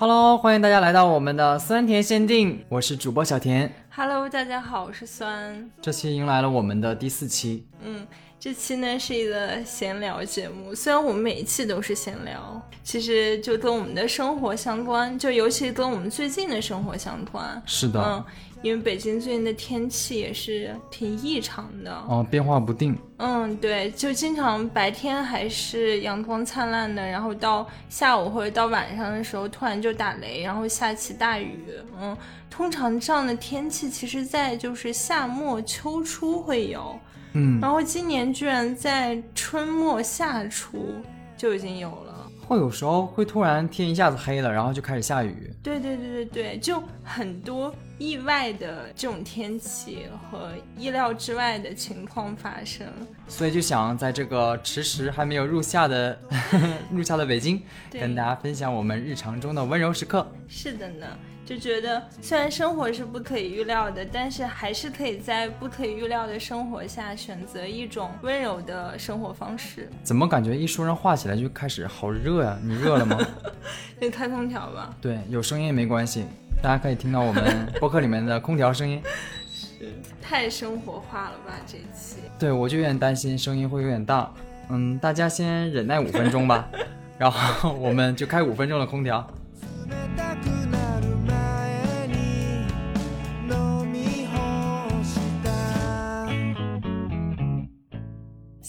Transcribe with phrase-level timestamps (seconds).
[0.00, 3.68] Hello，欢迎大家来到我们的酸甜限定，我是主播小甜。
[3.90, 5.68] Hello，大家好，我是酸。
[5.82, 8.06] 这期迎来了我们的第四期，嗯，
[8.38, 17.60] 这期呢是一个闲聊节目，虽然我们每一期都是闲聊，其实就跟我们的生活相关，就尤其跟我们最近的生活相关。
[17.66, 18.24] 是的，嗯，
[18.62, 21.94] 因为北京最近的天气也是挺异常的。
[22.08, 22.96] 哦，变化不定。
[23.18, 31.64] 嗯，对，就经常白天还是阳光灿烂的，然后到下午或者到晚上的时候，突然就打雷，然后下起大雨。
[32.00, 32.16] 嗯，
[32.48, 36.98] 通常这样的天气，其实在就是夏末秋初会有，
[37.32, 40.94] 嗯，然后今年居然在春末夏初
[41.36, 42.30] 就已经有了。
[42.46, 45.52] 会有时候会突然天一下子黑了，然后就开始下雨。
[45.62, 52.86] 对对对对对，就很多意外的这种天气和意料之外的情况发生。
[53.26, 56.18] 所以就想在这个迟迟还没有入夏的
[56.90, 60.26] 入夏的北京，跟大家分享我们日常中的温柔时刻。
[60.48, 61.06] 是的呢，
[61.48, 69.88] 就觉得虽然生活是不可以预料的，但是还是可以在不可以预料的生活下选择一种温柔的生活方式。
[70.02, 73.18] 怎么感觉一说上话起来就开始好热呀、你热了吗？
[73.98, 74.94] 就开空调吧。
[75.00, 76.26] 对，有声音也没关系，
[76.62, 79.02] 大家可以听到我们播客里面的空调声音。
[79.50, 79.90] 是
[80.20, 82.16] 太生活化了吧这一期？
[82.38, 84.30] 对，我就有点担心声音会有点大。
[84.68, 86.68] 嗯，大家先忍耐五分钟吧，
[87.16, 89.26] 然后我们就开五分钟的空调。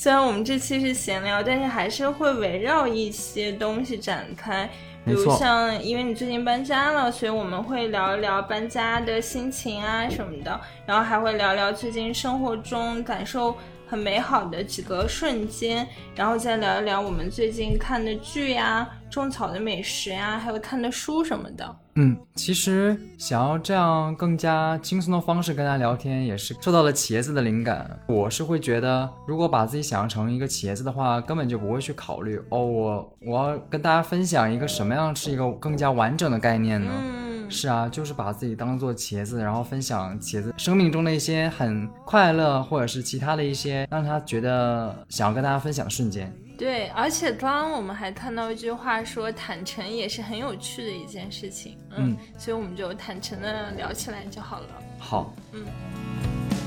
[0.02, 4.66] 虽然我们这期是闲聊，但是还是会围绕一些东西展开。
[5.04, 13.54] 比如像，因为你最近搬家了，所以我们会聊一聊搬家的心情啊什么的，然后还会聊聊最近生活中感受
[13.90, 15.86] 很美好的几个瞬间，
[16.16, 21.76] 然后再聊一聊我们最近看的剧呀、种草的美食呀，还有看的书什么的。
[21.96, 28.00] 嗯，其实想要这样更加轻松的方式跟大家聊天，也是受到了茄子的灵感。
[28.08, 36.92] 我是会觉得，如果把自己想象成一个茄子的话，根本就不会去考虑哦，我我要跟大家分享一个什么样是一个更加完整的概念呢？
[36.96, 46.34] 嗯，是啊，就是把自己当做茄子，然后分享茄子生命中的一些很快乐，或者是其他的一些让他觉得想要跟大家分享的瞬间。
[46.59, 51.77] 对，而且刚刚我们还看到一句话说，坦诚也是很有趣的一件事情。
[51.91, 54.69] 嗯，嗯所以我们就坦诚的聊起来就好了。
[54.99, 55.35] 好，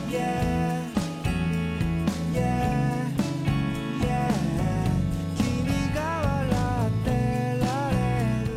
[0.10, 0.20] Yeah,
[2.34, 3.12] yeah,
[4.02, 4.32] yeah
[5.36, 5.42] 君
[5.94, 6.52] が笑
[6.88, 7.08] って
[7.60, 7.96] られ
[8.46, 8.48] る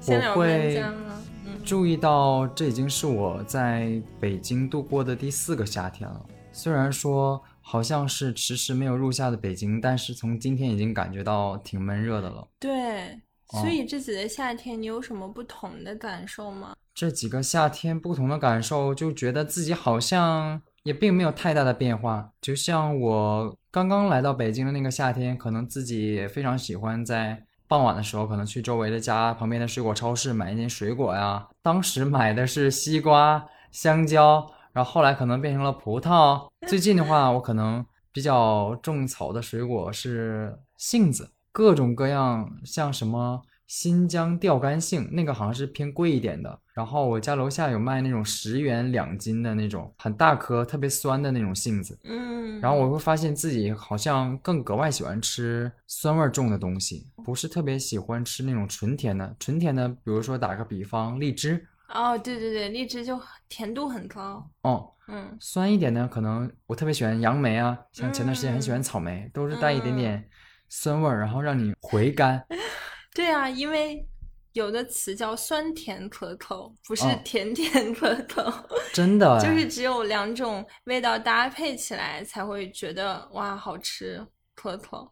[0.00, 1.22] 先聊搬会家了。
[1.46, 6.20] 嗯，注意到这已经是我在北京度过的第四个夏天了。
[6.52, 12.47] 虽然说 好像是迟迟没有入夏的北京，但是从今天已经感觉到挺闷热的了。
[12.59, 13.19] 对。
[13.49, 16.75] 哦所以这几个夏天你有什么不同的感受吗？
[16.95, 22.31] 这几个夏天不同的感受，就觉得自己好像也并没有太大的变化。
[22.41, 31.47] 就像我刚刚来到北京的那个夏天，可能自己也非常喜欢在傍晚的时候，可能去周围的家旁边的水果超市买一点水果呀。
[31.61, 36.47] 当时买的是西瓜、香蕉，然后后来可能变成了葡萄。
[36.67, 46.59] 最近的话，我可能比较种草的水果是杏子，各种各样，像什么新疆吊干杏，那个好像是偏贵一点的。
[46.73, 51.99] 然后我家楼下有卖那种十元两斤的那种很大颗、特别酸的那种杏子。
[52.03, 59.35] 嗯，然后我会发现自己好像更格外喜欢吃酸味儿重的东西，不是特别喜欢吃那种纯甜的。
[59.39, 64.49] 纯甜的，比如说打个比方，荔枝，哦，对对对，荔枝就甜度很高。
[64.63, 70.27] 哦，嗯，酸一点呢，可能我特别喜欢杨梅啊，像前段时间很喜欢草莓，都是带一点点
[70.69, 72.43] 酸味儿，然后让你回甘。
[73.13, 74.07] 对啊，因为
[74.53, 78.51] 有的词叫酸甜可口，不是哦甜甜可口。
[78.93, 84.25] 真的哎，就是只有两种味道搭配起来，才会觉得哇好吃
[84.55, 85.11] 可口。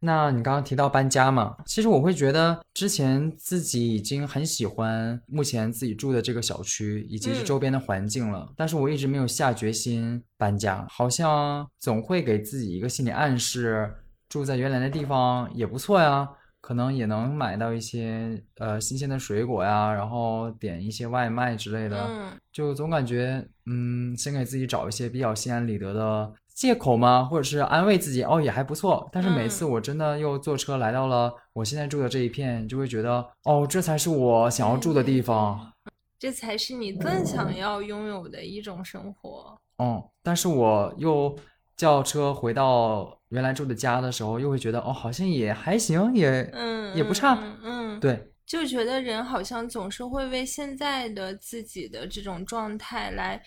[0.00, 7.44] 那你刚刚提到搬家嘛，其实我会觉得之前自己已经很喜欢目前自己住的这个小区以及是嗯。
[7.44, 13.92] 周边的环境了，但是我一直没有下决心搬家，好像总会给自己一个心理暗示，
[14.28, 16.28] 住在原来的地方也不错呀，
[16.60, 27.22] 可能也能买到一些呃新鲜的水果呀，然后点一些外卖之类的，嗯，就总感觉，嗯，先给自己找一些比较心安理得的借口吗？
[27.22, 29.08] 或者是安慰自己，哦，也还不错。
[29.12, 35.72] 但是每次嗯我真的又坐车来到了我现在住的这一片，就会觉得，哦，这才是我想要住的地方。
[36.18, 39.56] 这才是你更想要拥有的一种生活。
[39.78, 41.32] 嗯，但是我又
[41.76, 53.40] 叫车回到原来住的家的时候，又会觉得，哦，好像也还行，也嗯，也不差嗯对，就觉得人好像总是会为现在的自己的这种状态来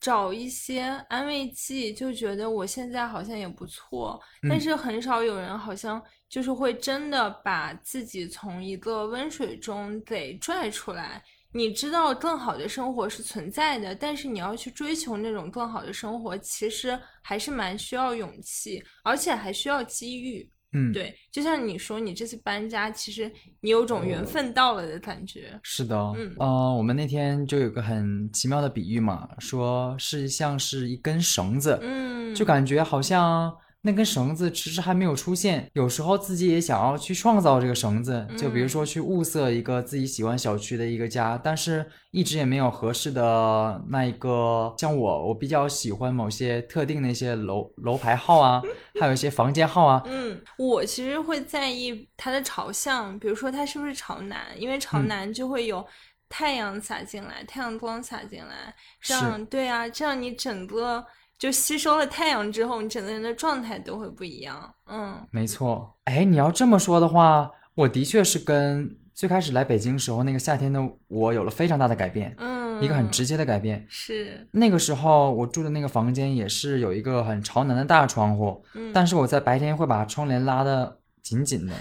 [0.00, 11.22] 找一些安慰剂，就觉得我现在好像也不错，但嗯是很少有人好像就是会真的把自己从一个温水中给拽出来。
[11.50, 20.48] 你知道更好的生活是存在的，但是你要去追求那种更好的生活，其实还是蛮需要勇气，而且还需要机遇。
[20.72, 25.58] 嗯，，对，就像你说，你这次搬家，其实你有种缘分到了的感觉。
[25.62, 26.34] 是的，嗯。
[26.38, 33.50] 呃，我们那天就有个很奇妙的比喻嘛，说是像是一根绳子，嗯，就感觉好像
[33.82, 44.74] 那根绳子迟迟还没有出现，有时候自己也想要去创造这个绳子，就比如说去物色一个自己喜欢小区的一个家，但是一直也没有合适的那一个。
[44.78, 48.60] 像我，我比较喜欢某些特定的一些楼楼牌号啊，
[49.00, 50.02] 还有一些房间号啊。
[50.06, 55.86] 嗯，我其实会在意它的朝向，比如说它是不是朝南，因为朝嗯南就会有
[56.28, 61.04] 太阳洒进来，太阳光洒进来，这样对啊，这样你整个
[61.38, 64.74] 就吸收了太阳之后，你整个人的状态都会不一样。
[64.86, 73.86] 嗯没错，哎，你要这么说的话，我的确是跟最开始来北京时候那个夏天的我有了非常大的改变，嗯，一个很直接的改变。
[73.88, 81.74] 是，那个时候我住的那个房间也是有一个很朝南的大窗户，嗯，但是我在白天会把窗帘拉得紧紧的，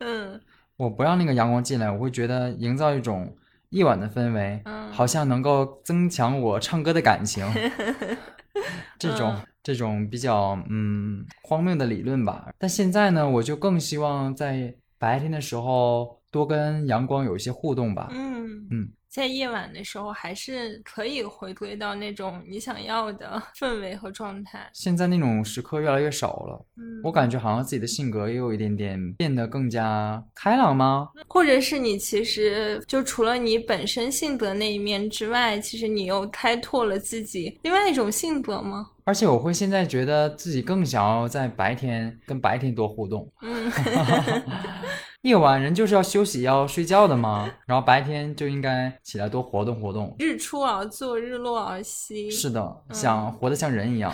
[0.00, 0.40] 嗯
[0.76, 3.34] 我不让那个阳光进来，我会觉得营造一种
[3.70, 7.46] 夜晚的氛围，嗯好像能够增强我唱歌的感情。
[8.98, 12.52] 这种嗯这种比较嗯荒谬的理论吧。
[12.58, 18.08] 但现在呢，我就更希望在白天的时候多跟阳光有一些互动吧。
[18.12, 24.68] 嗯嗯，在夜晚的时候，还是可以回归到那种你想要的 氛围和状态。
[24.72, 31.10] 现在那种时刻越来越少了，嗯，我感觉好像自己的性格也有一点点变得更加开朗吗？
[31.28, 38.90] 或者是你其实就除了你本身性格那一面之外，其实你又开拓了自己另外一种性格吗？
[39.06, 43.30] 而且我会现在觉得自己更想要在白天跟白天多互动。
[43.42, 43.70] 嗯
[45.24, 50.14] 夜晚人就是要休息、要睡觉的嘛，然后白天就应该起来多活动活动。
[50.18, 52.30] 日出而作，日落而息。
[52.30, 54.12] 是的，想活得像人一样。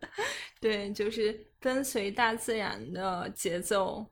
[0.58, 4.06] 对，就是跟随大自然的节奏。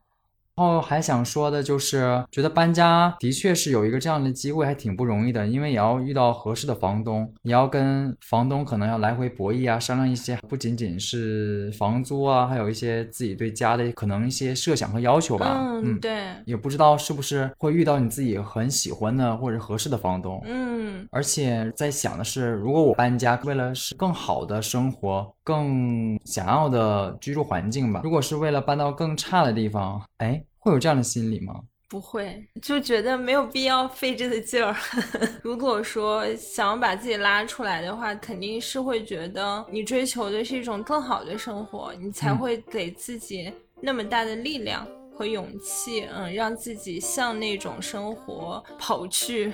[0.57, 15.63] 然后还想说的就是，觉得搬家的确是有一个这样的机会，还挺不容易的，因为也要遇到合适的房东，也要跟房东可能要来回博弈啊，商量一些不仅仅是房租啊，还有一些自己对家的可能一些设想和要求吧。
[15.83, 20.41] 嗯，对，也不知道是不是会遇到你自己很喜欢的或者合适的房东。
[20.45, 31.61] 嗯而且在想的是，如果我搬家，为了是更好的生活、更想要的居住环境吧，如果是为了搬到更差的地方，哎，会有这样的心理吗？
[31.89, 34.75] 不会，就觉得没有必要费这个劲儿。
[35.41, 43.49] 如果说想要把自己拉出来的话，肯定是会觉得你追求的是一种更好的生活，你才嗯会给自己
[43.79, 44.85] 那么大的力量
[45.15, 49.53] 和勇气，嗯，让自己向那种生活跑去。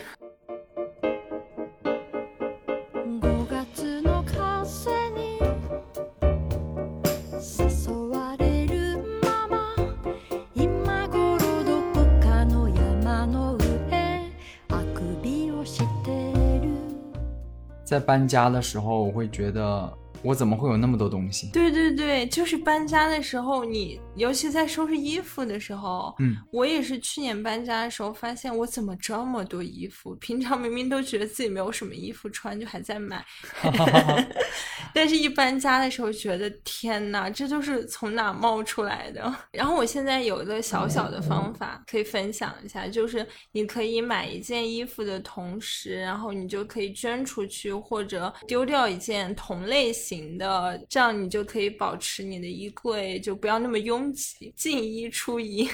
[17.93, 19.87] 在搬家的时候，我会觉得
[20.23, 21.51] 我怎么会有那么多东西？
[21.53, 30.13] 对对对，就是搬家的时候，你尤其在收拾衣服的时候，嗯，我也是去年搬家的时候发现，我怎么这么多衣服？
[30.15, 33.25] 平常明明都觉得自己没有什么衣服穿，就还在买，
[34.93, 39.33] 但是一搬家的时候觉得天呐，这就是从哪冒出来的？
[39.51, 55.69] 然后我现在有一个小小的方法可以分享一下，就是你可以买一件衣服的同时，然后你就可以捐出去或者丢掉一件同类型的，这样你就可以保持你的衣柜就不要那么拥挤，进一出一，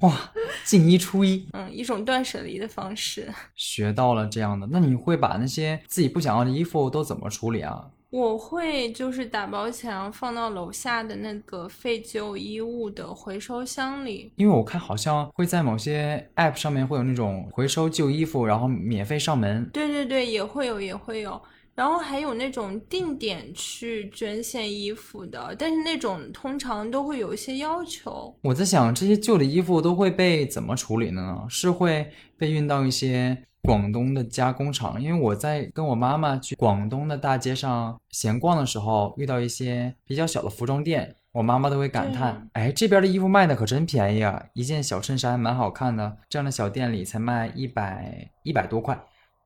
[0.00, 0.32] 哇，
[0.64, 3.32] 进一出一，嗯，一种断舍离的方式。
[3.54, 4.66] 学到了这样的。
[4.70, 7.90] 那你会把那些自己不想要的衣服都怎么处理啊？
[8.10, 14.32] 我会就是打包起来，放到楼下的那个废旧衣物的回收箱里。
[14.34, 19.64] 因为我看好像会在某些 app 上面会有那种回收旧衣服，然后免费上门。
[19.72, 21.40] 对对对，也会有，也会有。
[21.74, 28.34] 然后还有那种定点去捐献衣服的，但是那种通常都会有一些要求。
[28.42, 31.46] 我在想，这些旧的衣服都会被怎么处理呢？
[31.48, 35.00] 是会被运到一些广东的加工厂？
[35.00, 44.42] 因为我在跟我妈妈去广东的大街上闲逛的时候，遇到一些比较小的服装店，我妈妈都会感叹：“哎，这边的衣服卖的可真便宜啊！
[44.54, 48.98] 一件小衬衫蛮好看的，这样的小店里才卖一百一百多块，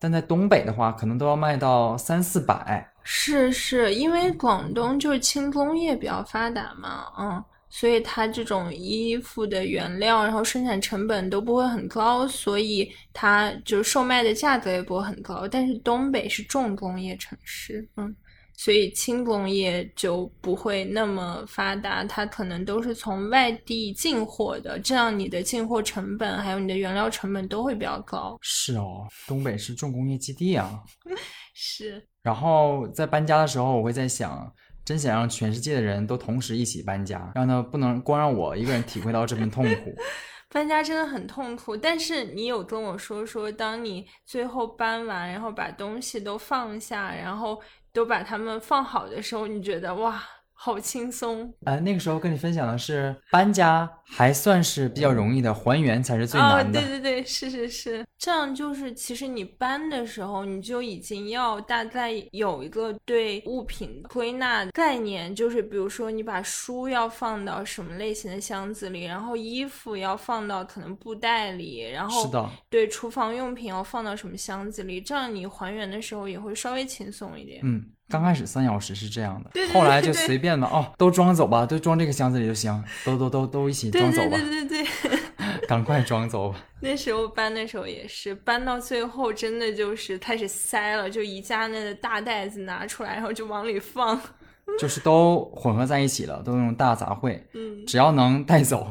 [0.04, 2.87] 但在东北的话，可能都要卖到三四百。
[3.02, 15.49] 是是，因为广东就是轻工业比较发达嘛，嗯，所以它这种衣服的原料，然后生产成本都不会很高，所以它就是售卖的价格也不会很高。
[15.49, 18.14] 但是东北是重工业城市，嗯，
[18.56, 28.38] 所以轻工业就不会那么发达，它可能都是从外地进货的，这样你的进货成本还有你的原料成本都会比较高。
[28.40, 30.82] 是哦，东北是重工业基地啊。
[31.52, 34.52] 是，然后在搬家的时候，我会在想，
[34.84, 39.94] 真想让全世界的人都同时一起搬家，让他不能光让我一个人体会到这份痛苦。
[40.50, 47.61] 搬家真的很痛苦，但是你有跟我说说，当你最后搬完，然后把东西都放下，然后
[47.94, 50.20] 都把它们放好的时候，你觉得哇，
[50.52, 56.56] 好轻松呃，那个时候跟你分享的是搬家还算是比较容易的，还原才是最啊！
[56.56, 56.80] 难的。
[56.80, 77.61] 对对对，是是是，这样就是其实你搬的时候，你就已经要大概有一个对物品归纳概念，就是比如说你把书要放到什么类型的箱子里，然后衣服要放到可能布袋里，然后对，厨房用品要放到什么箱子里，这样你还原的时候也会稍微轻松一点。
[77.62, 85.19] 嗯，刚开始三小时是这样的，对对后来就随便的哦，都装走吧，都装这个箱子里就行，都都都都一起装走吧，对对对对，
[85.68, 86.64] 赶快装走吧。
[86.80, 94.20] 那时候搬的时候也是，搬到最后真的就是开始塞了，就宜家那个大袋子拿出来，然后就往里放。
[94.80, 98.90] 就是都混合在一起了，都那种大杂烩，嗯，只要能带走，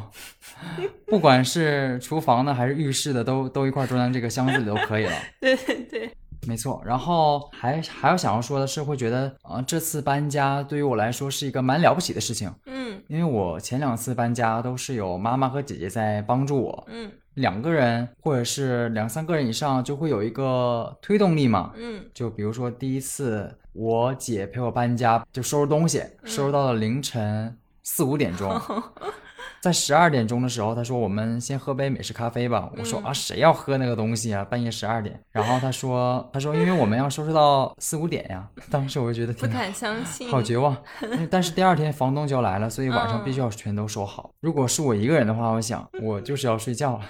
[1.07, 5.13] 不管是厨房的还是浴室的，都都一块装在这个箱子里都可以了。
[5.41, 6.11] 对对对，
[6.45, 21.71] 没错，然后还还有想要说的是，会觉得啊、这次搬家对于我来说是一个蛮了不起的事情，嗯因为我前两次搬家都是有妈妈和姐姐在帮助我，嗯两个人或者是两三个人以上就会有一个推动力嘛。
[21.75, 28.49] 嗯就比如说第一次我姐陪我搬家，就收拾东西，收拾到了凌晨四五点钟。
[29.63, 32.69] 在十二点钟的时候，他说我们先喝杯美式咖啡吧。
[32.75, 34.43] 我说嗯啊，谁要喝那个东西啊？
[34.43, 35.17] 半夜十二点。
[35.31, 38.45] 然后他说，他说因为我们要收拾到四五点呀。
[38.69, 40.29] 当时我就觉得不，敢相信。
[40.29, 40.75] 好绝望。
[41.31, 44.31] 但是第二天房东就要来了，所以晚上必须要全都收好。
[44.41, 47.05] 如果是我一个人的话，我想我就是要睡觉了。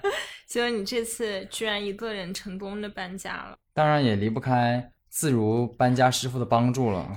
[0.46, 3.56] 结果你这次居然一个人成功的搬家了。
[3.72, 7.08] 当然也离不开自如搬家师傅的帮助了。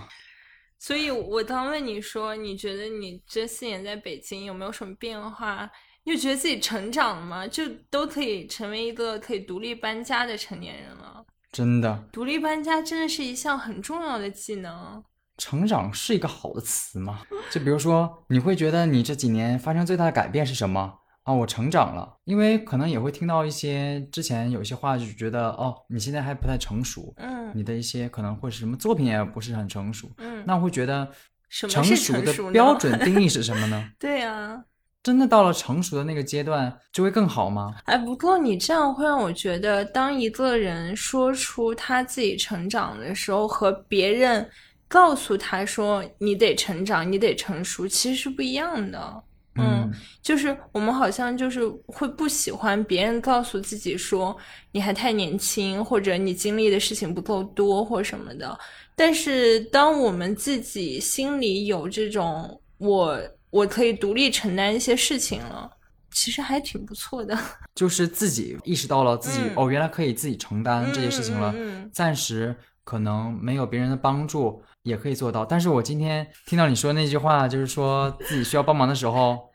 [0.80, 5.70] 所以我当问你说，你觉得你这四年在北京有没有什么变化？
[6.06, 7.46] 你就觉得自己成长了吗？
[7.46, 11.24] 就都可以成为一个可以独立搬家的成年人了。
[11.52, 15.04] 真的，独立搬家真的是一项很重要的技能。
[15.38, 17.22] 成长是一个好的词吗？
[17.52, 20.99] 就比如说，你会觉得你这几年发生最大的改变是什么？
[21.30, 31.08] 啊，我成长了，因为可能也会听到一些之前有些话，就觉得哦，你现在还不太成熟，嗯你的一些可能会是什么作品也不是很成熟，嗯，那我会觉得
[31.48, 33.92] 成熟的标准 定义是什么呢？
[34.00, 34.60] 对啊，
[35.04, 37.76] 真的到了成熟的那个阶段，就会更好吗？
[37.86, 44.50] 哎，不过你这样会让我觉得，当一个人说出他自己成长的时候，和别人
[44.88, 49.24] 告诉他说你得成长，你得成熟，其实是不一样的。
[49.60, 54.36] 嗯，就是我们好像就是会不喜欢别人告诉自己说
[54.72, 58.58] 你还太年轻，或者你经历的事情不够多，或什么的。
[58.96, 65.70] 但是当我们自己心里有这种我我可以独立承担一些事情了，
[66.12, 67.38] 其实还挺不错的。
[67.76, 75.46] 就是自己意识到了自己、嗯哦，原来可以自己承担这些事情了，嗯嗯嗯暂时可能没有别人的帮助也可以做到。
[75.46, 79.49] 但是我今天听到你说那句话，就是说自己需要帮忙的时候，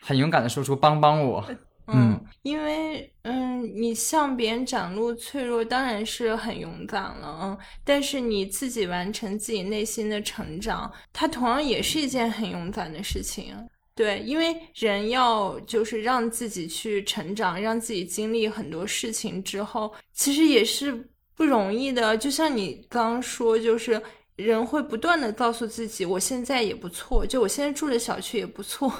[0.00, 1.44] 很勇敢的说出“帮帮我”。
[1.92, 13.56] 嗯，因为嗯，你向别人展露脆弱当然是很勇敢了，嗯，但是你自己完成自己内心的成长，它同样也是一件很勇敢的事情。
[13.92, 22.16] 对，因为人要就是让自己去成长，让自己经历很多事情之后，其实也是不容易的。
[22.16, 24.00] 就像你刚刚说，就是
[24.44, 28.92] 人会不断的告诉自己，我现在也不错，就我现在住的小区也不错，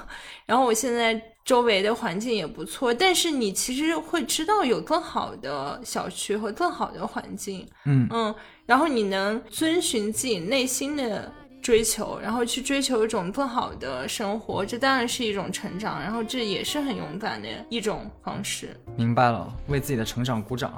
[0.46, 8.34] 然后我现在周围的环境也不错，但是你其实会知道有更好的小区和更好的环境，嗯嗯，
[8.66, 11.32] 然后你能遵循自己内心的
[11.62, 18.76] 追求，然后去追求一种更好的生活，这当然是一种成长，然后这也是很勇敢的一种方式。
[18.96, 20.72] 明白了，为自己的成长鼓掌。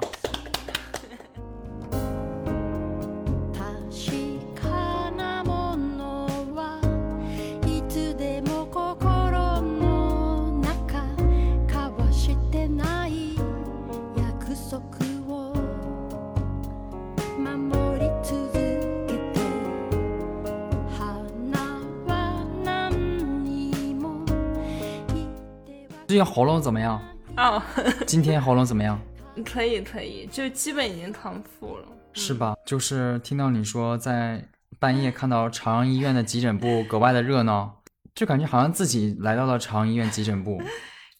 [26.23, 27.01] 喉咙怎么样？
[27.37, 27.61] 哦，
[28.05, 28.99] 今天喉咙怎么样？
[29.45, 31.85] 可以可以，就基本已经康复了。
[32.13, 32.55] 是吧？
[32.65, 34.43] 就是听到你说在
[34.79, 37.81] 半夜看到朝阳医院的急诊部格外的热闹，
[38.13, 40.61] 就感觉好像自己来到了朝阳医院急诊部。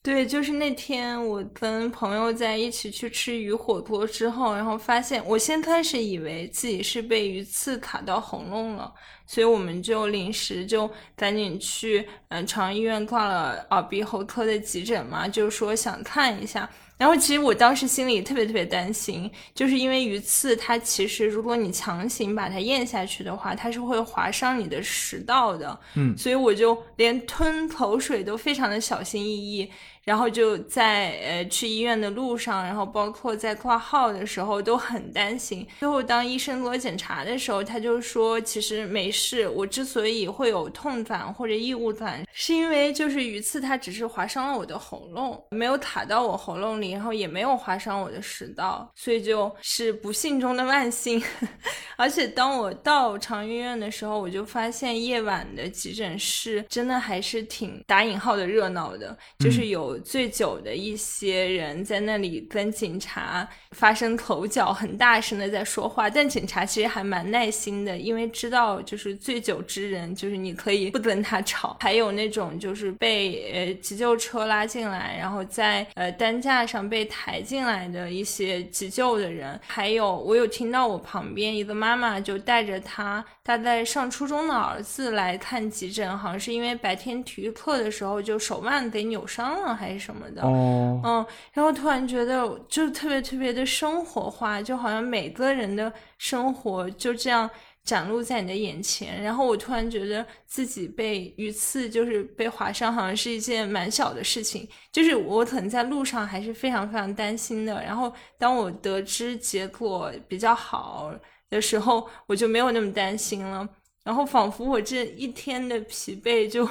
[0.03, 8.93] 对，就是那天我跟朋友在一起去吃鱼火锅之后，然后发现我先开始以为自己是被鱼刺卡到喉咙了，
[9.25, 16.69] 所以我们就临时就赶紧去嗯朝阳医院挂了耳鼻喉科的急诊嘛，就是说想看一下。
[16.95, 25.77] 然后其实我当时心里特别特别担心，就是因为鱼刺它其实如果你强行把它咽下去的话，它是会划伤你的食道的。
[25.95, 29.72] 嗯所以我就连吞口水都非常的小心翼翼。
[30.03, 35.65] 然后就在呃去医院的路上，然后包括在挂号的时候都很担心。
[35.79, 39.48] 最后当医生给我检查的时候，他就说其实没事。
[39.50, 51.22] 我之所以会有痛感或者异物感，是因为就是鱼刺它只是划伤了我的喉咙，没有卡到我喉咙里，然后也没有划伤我的食道，所以就是不幸中的万幸。
[51.95, 71.77] 而且当我到长医院的时候，我就发现夜晚的急诊室真的还是挺打引号的热闹的，就是有醉酒的一些人在那里跟警察发生口角，很大声的在说话，但警察其实还蛮耐心的，因为知道就是醉酒之人，就是你可以不跟他吵。
[71.79, 90.41] 还有那种就是被呃急救车拉进来，然后在呃担架上被抬进来的一些急救的人，还有我有听到我旁边一个妈妈就带着她大概上初中的儿子来看急诊，好像是因为白天体育课的时候就手腕给扭伤了还是什么的。
[90.41, 97.50] 哦，嗯，然后突然觉得就特别特别的生活化，就好像每个人的生活就这样
[97.84, 99.22] 展露在你的眼前。
[99.22, 104.67] 然后我突然觉得自己被鱼刺就是被划伤，好像是一件蛮小的事情。
[104.91, 107.84] 就是我可能在路上还是非常非常担心的。
[107.84, 111.13] 然后当我得知结果比较好
[111.50, 113.67] 的时候，我就没有那么担心了。
[114.04, 116.67] 然后仿佛我这一天的疲惫就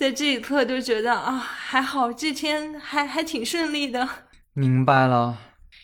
[0.00, 4.08] 在这一刻就觉得啊，还好这天还还挺顺利的。
[4.54, 5.36] 明白了。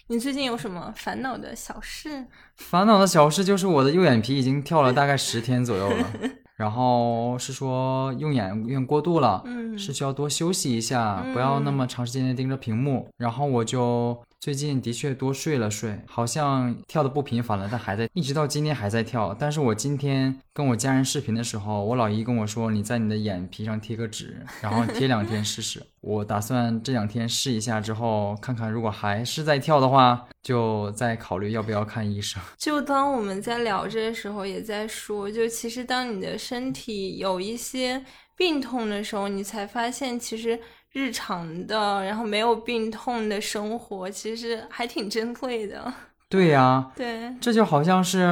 [0.07, 2.25] 你最近有什么烦恼的小事？
[2.57, 6.13] 烦恼的小事就是我的右眼皮已经跳了大概十天左右了，
[6.57, 13.07] 然后是说用眼有点过度了，嗯是需要多休息一下，不要那么长时间的盯着屏幕。
[13.19, 19.35] 然后我就最近的确多睡了睡，好像跳的不频繁了，但还在，一直到今天还在跳。
[19.37, 25.85] 但是我今天跟我家人视频的时候，我老姨跟我说，你在你的眼皮上贴个纸，然后贴两天试试。
[26.01, 32.41] 我打算这两天试一下之后，看看如果还是在跳的话，就再考虑要不要看医生。
[32.57, 38.01] 就当我们在聊这的时候，也在说，就其实当你的身体有一些
[38.37, 40.57] 病痛的时候，你才发现其实
[40.97, 45.93] 日常的，然后没有病痛的生活，其实还挺珍贵的。
[46.27, 48.23] 对呀、对，这就好像是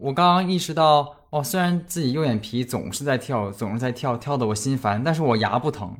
[0.00, 5.92] 我刚刚意识到，哦，虽然自己右眼皮总是在跳，总是在跳，跳的我心烦，但是我牙不疼。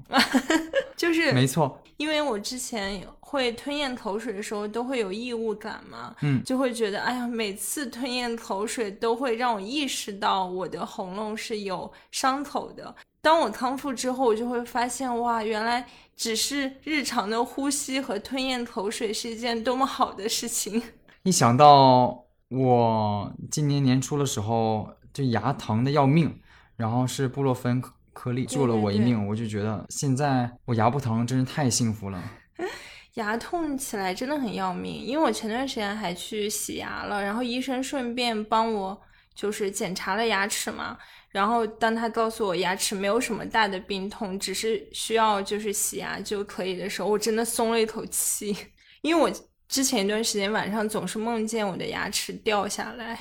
[0.97, 3.01] 就是没错，因为我之前
[3.33, 12.95] 会吞咽口水的时候都会有异物感嘛，嗯就会觉得哎呀，每次吞咽口水都会让我意识到我的喉咙是有伤口的。
[13.23, 20.83] 当我康复之后，我就会发现哇，原来只是日常的呼吸和吞咽口水是一件多么好的事情。
[21.25, 26.39] 一想到我今年年初的时候，就牙疼的要命，
[26.77, 32.23] 然后是布洛芬颗颗粒救了我一命，我就觉得现在我牙不疼真是太幸福了。
[33.15, 38.99] 牙痛起来真的很要命，因为我前段时间还去洗牙了，然后医生顺便帮我
[39.35, 40.97] 就是检查了牙齿嘛，
[41.31, 48.57] 然后当他告诉我牙齿没有什么大的病痛，只是需要就是洗牙就可以的时候，我真的松了一口气，
[49.03, 49.31] 因为我
[49.69, 53.19] 之前一段时间晚上总是梦见我的牙齿掉下来，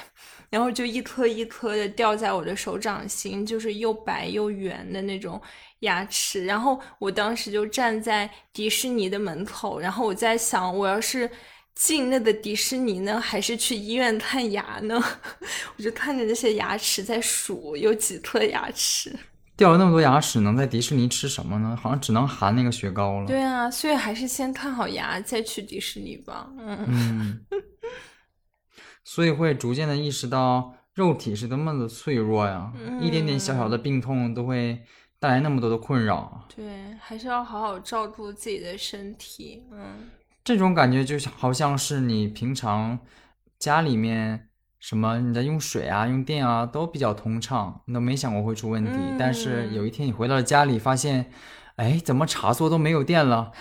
[0.52, 5.42] 然后就一颗一颗的掉在我的手掌心，就是又白又圆的那种
[5.80, 6.46] 牙齿。
[6.46, 11.28] 然后我当时就站在迪士尼的门口，然后我在想，我要是
[11.74, 15.02] 进那个迪士尼呢，还是去医院看牙呢？
[15.78, 19.18] 我就看着那些牙齿在数有几颗牙齿。
[19.58, 21.78] 掉了那么多牙齿，能在迪士尼吃什么呢？
[21.82, 23.28] 好像只能含那个雪糕了。
[23.28, 26.50] 对啊，所以还是先看好牙再去迪士尼吧。
[26.60, 27.40] 嗯，嗯，
[29.04, 34.82] 所以会逐渐的意识到肉体是多么的脆弱呀，一点点小小的病痛都会
[35.20, 36.48] 带来那么多的困扰。
[36.56, 39.64] 对，还是要好好照顾自己的身体。
[39.72, 40.10] 嗯。
[40.44, 42.98] 这种感觉就好像是你平常
[43.60, 48.92] 家里面什么你在用水啊、用电啊都比较通畅，你都没想过会出问题。
[49.20, 51.32] 但是有一天你回到了家里，发现，
[51.76, 53.52] 哎，怎么插座都没有电了？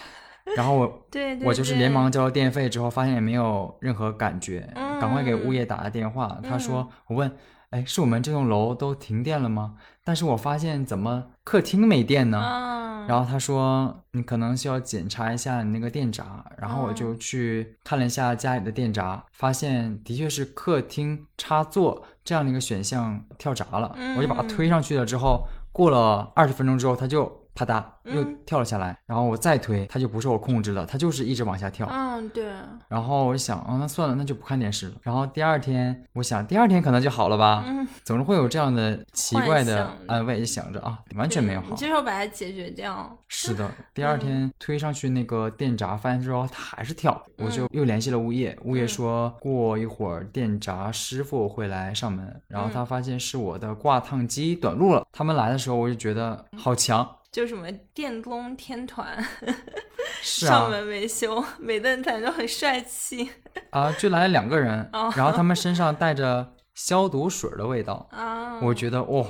[0.56, 4.68] 然后我对 对我就是连忙交了电费之后，发现也没有任何感觉，
[5.00, 6.38] 赶快给物嗯业打了电话。
[6.42, 7.30] 他说，我问，
[7.70, 9.74] 哎，是我们这栋楼都停电了吗？
[10.04, 12.38] 但是我发现怎么客厅没电呢？
[12.38, 31.86] 啊，然后他说你可能需要检查一下你那个电闸，然后我哦就去看了一下家里的电闸，发现的确是客厅插座这样的一个选项跳闸了，我就把它嗯推上去了之后，过了二十分钟之后，它就啪嗒又嗯跳了下来，然后我再推，它就不受我控制了，它就是一直往下跳。
[31.90, 32.52] 嗯，对，
[32.88, 34.94] 然后我想，哦，那算了，那就不看电视了。
[35.02, 41.76] 然后第二天，我想第二天可能就好了吧，嗯，总是会有这样的奇怪的安慰，就想着啊，完全没有好你。
[41.76, 43.16] 就是要把它解决掉。
[43.28, 55.06] 是的，第二天推上去那个电闸，发现之后它还是跳，我就又联系了物业，物业说过一会儿电闸师傅会来上门，然后他发现是我的挂烫机短路了。
[55.12, 59.16] 他们来的时候，我就觉得好强，就什么电工天团
[60.22, 63.30] 是上啊门维修，每顿餐都很帅气
[63.70, 68.60] 啊，就来了两个人，哦然后他们身上带着消毒水的味道，啊！
[68.60, 69.24] 我觉得哇、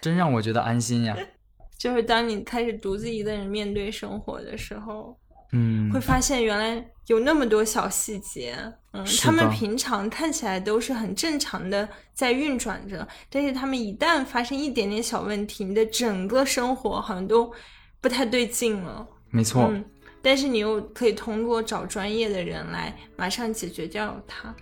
[0.00, 1.16] 真让我觉得安心呀。
[1.78, 5.18] 就是当你开始独自一个人面对生活的时候，
[5.54, 8.56] 嗯会，发现原来有那么多小细节，
[8.92, 17.52] 嗯，他们平常看起来都是很正常的在运转着，但是他们一旦发生一点点小问题，你的整个生活好像都
[18.00, 19.06] 不太对劲了。
[19.30, 19.84] 没错，嗯，
[20.20, 24.54] 但是你又可以通过找专业的人来马上解决掉它，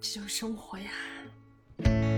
[0.00, 2.11] 这就是生活呀。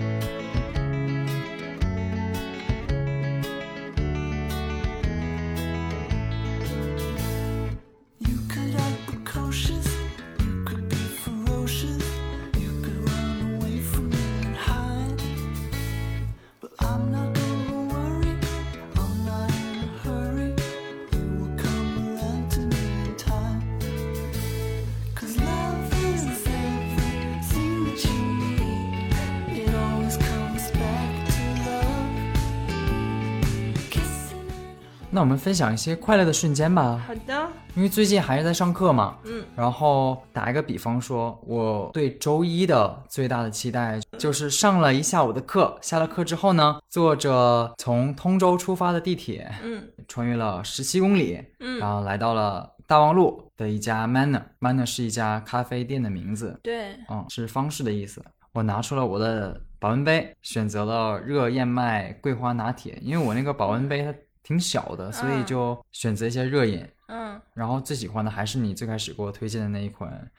[35.14, 37.00] 那我们分享一些快乐的瞬间吧。
[37.06, 49.84] 好的，因为最近还是在上课嘛，嗯，然后打一个比方说，我对周一的最大的期待就是上了一下午的课，下了课之后呢，坐着从通州出发的地铁，嗯。
[50.08, 51.78] 穿越了十七公里，嗯。
[51.78, 58.20] 然嗯，后来到了大望路的一家 Manner，Manner 是一家咖啡店的名字，对，嗯，是方式的意思。
[58.52, 66.86] 我拿出了我的保温杯，选择了热燕麦桂花拿铁，因为我那个保温杯它挺小的，所以嗯就选择一些热饮。
[67.08, 70.30] 嗯，然后最喜欢的还是你最开始给我推荐的那一款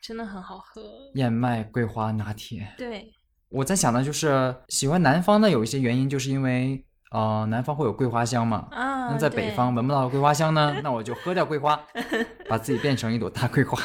[0.00, 0.80] 真的很好喝。
[1.14, 2.66] 燕麦桂花拿铁。
[2.78, 3.12] 对，
[3.48, 8.68] 我在想的就是喜欢南方的有一些原因，就是因为呃南方会有桂花香嘛。
[8.70, 11.78] 啊，那在北方闻不到桂花香呢，那我就喝掉桂花，
[12.48, 13.78] 把自己变成一朵大桂花。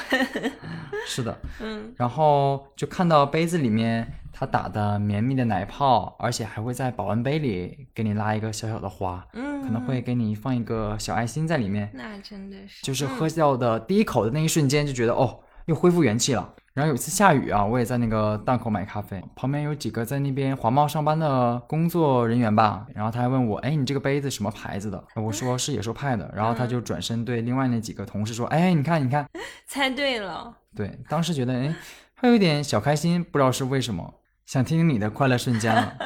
[1.08, 4.10] 是的，嗯然后就看到杯子里面
[4.44, 11.90] 它打的绵密的奶泡，而且还会在保温杯里给你拉一个小小的花，嗯，可能会给你放一个小爱心在里面。
[11.94, 16.54] 那真的是，就是嗯喝掉的第一口的那一瞬间，就觉得哦，又恢复元气了。
[16.74, 25.02] 然后有一次下雨啊，我也在那个档口买咖啡，旁边有几个在那边华贸上班的工作人员吧，然后他还问我，哎，你这个杯子什么牌子的？
[25.16, 29.26] 我说是野兽派的，然后他就转身对另外那几个同事说，哎，你看，你看，
[29.68, 30.58] 猜对了。
[30.76, 31.76] 对，当时觉得，哎，
[32.16, 34.12] 还有一点小开心，不知道是为什么，
[34.46, 35.98] 想听你的快乐瞬间了。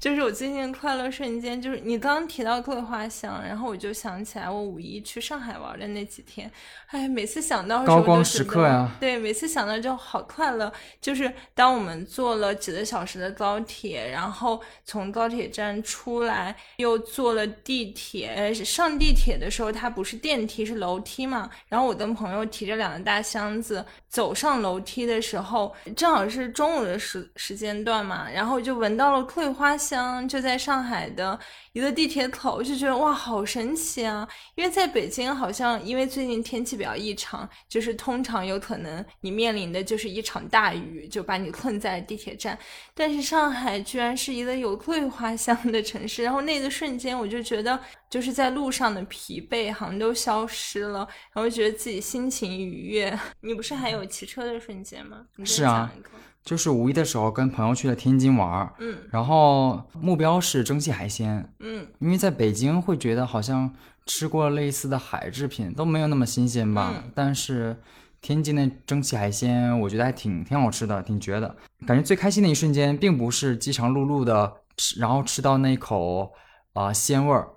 [0.00, 6.50] 就是我最近的快乐瞬间，就是你刚刚提到桂花香，然后我就想起来我五一去上海玩的那几天，
[6.86, 10.72] 哎，每次想到的时光时刻呀对，每次想到就好快乐。
[11.02, 29.89] 就是当我们坐了几个小时的高铁，然后从高铁站出来，又坐了地铁，呃上地铁的时候它不是电梯是楼梯嘛，然后我跟朋友提着两个大箱子走上楼梯的时候，正好是中午的时时间段嘛，然后就闻到了桂花香，
[30.28, 31.38] 就在上海的
[31.72, 34.28] 一个地铁口，就觉得哇，好神奇啊！
[34.54, 42.58] 因为在北京好像因为最近天气比较异常，就是通常有可能你面临的就是一场大雨，就把你困在地铁站，
[42.94, 53.18] 但是上海居然是一个有桂花香的城市，然后那个瞬间我就觉得就是在路上的疲惫好像都消失了，然后觉得自己心情愉悦。
[53.40, 55.26] 你不是还有骑车的瞬间吗？
[55.44, 56.10] 是啊讲一个
[56.44, 58.96] 就是五一的时候跟朋友去了天津玩儿，嗯。
[59.10, 61.86] 然后目标是蒸汽海鲜，嗯。
[61.98, 63.72] 因为在北京会觉得好像
[64.06, 67.10] 吃过类似的海制品都没有那么新鲜吧，嗯。
[67.14, 67.76] 但是
[68.20, 71.54] 天津的蒸汽海鲜我觉得还挺挺好吃的，挺绝的。
[71.86, 76.32] 感觉最开心的一瞬间，并不是饥肠辘辘的吃，然后吃到那一口
[76.72, 77.48] 啊、鲜味儿，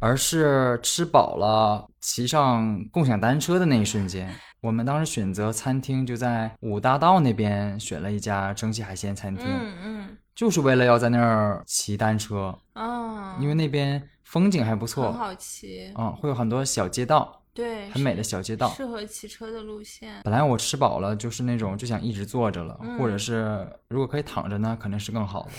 [0.00, 4.34] 而是吃饱了骑上共享单车的那一瞬间。
[4.62, 18.68] 我们当时选择餐厅就在五大道那边选了一家蒸汽海鲜餐厅，嗯嗯就是为了要在那儿骑单车，啊，因为那边风景还不错很，好骑，嗯，会有很多小街道，对，很美的小街道。
[18.70, 20.20] 适合骑车的路线。
[20.24, 25.50] 本来我吃饱了，就是那种就想一直坐着了，嗯或者是如果可以躺着呢，肯定是更好的。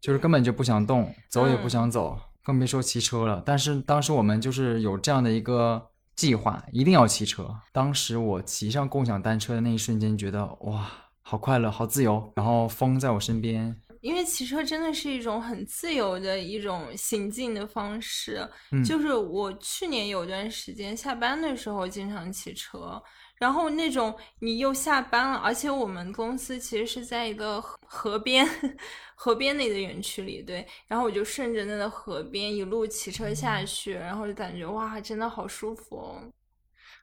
[0.00, 3.42] 就是根本就不想动，走也不想走，更别说骑车了。
[3.44, 7.52] 但是当时我们就是有这样的一个计划，一定要骑车。
[7.72, 10.88] 当时我骑上共享单车的那一瞬间，觉得哇，
[11.22, 12.32] 好快乐，好自由。
[12.36, 18.48] 然后风在我身边，因为骑车真的是一种很自由的一种行进的方式。
[18.70, 23.02] 嗯就是我去年有段时间下班的时候经常骑车，
[23.38, 28.48] 然后那种你又下班了，而且我们公司其实是在一个河河边，
[29.14, 36.22] 河边那个园区里，对，然后我就顺着那个河边一路骑车下去，然后就感觉哇，真的好舒服哦。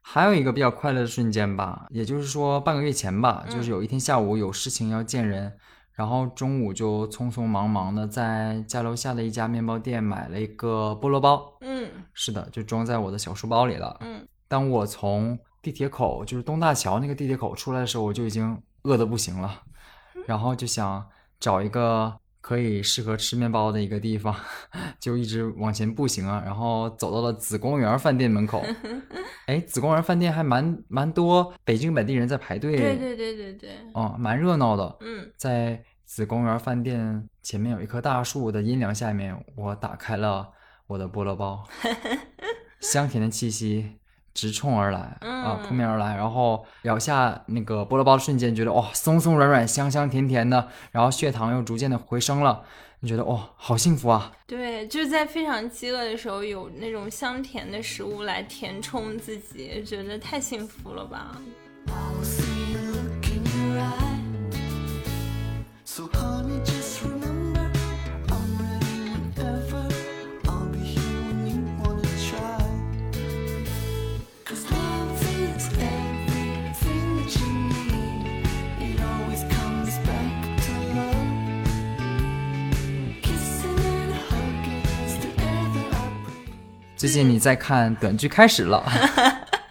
[0.02, 5.56] 还有一个比较快乐的瞬间吧，也就是说半个月前吧，嗯就是有一天下午有事情要见人，
[5.94, 11.58] 然后中午就匆匆忙忙的在家楼下的一家面包店买了一个菠萝包。
[11.62, 13.98] 嗯是的，就装在我的小书包里了。
[14.02, 19.64] 嗯当我从地铁口，就是东大桥那个地铁口出来的时候，我就已经饿得不行了，
[20.28, 24.36] 然后就想找一个可以适合吃面包的一个地方，
[25.00, 28.62] 就一直往前步行啊，然后走到了紫公园饭店门口。
[29.48, 34.98] 哎，紫公园饭店还蛮蛮多北京本地人在排队，对对对对对，哦，蛮热闹的。
[35.00, 40.50] 嗯在紫公园饭店前面有一棵大树的阴凉下面，我打开了
[40.88, 41.64] 我的菠萝包，
[42.80, 43.98] 香甜的气息
[44.34, 52.64] 直冲而来啊，嗯扑面而来，然后咬下那个菠萝包的瞬间，觉得哇，松松软软，香香甜甜的，然后血糖又逐渐的回升了，
[53.02, 54.32] 你觉得哇，好幸福啊！
[54.48, 61.38] 对，就是在非常饥饿的时候，有那种香甜的食物来填充自己，觉得太幸福了吧？
[87.04, 88.82] 最近你在看短剧开始了，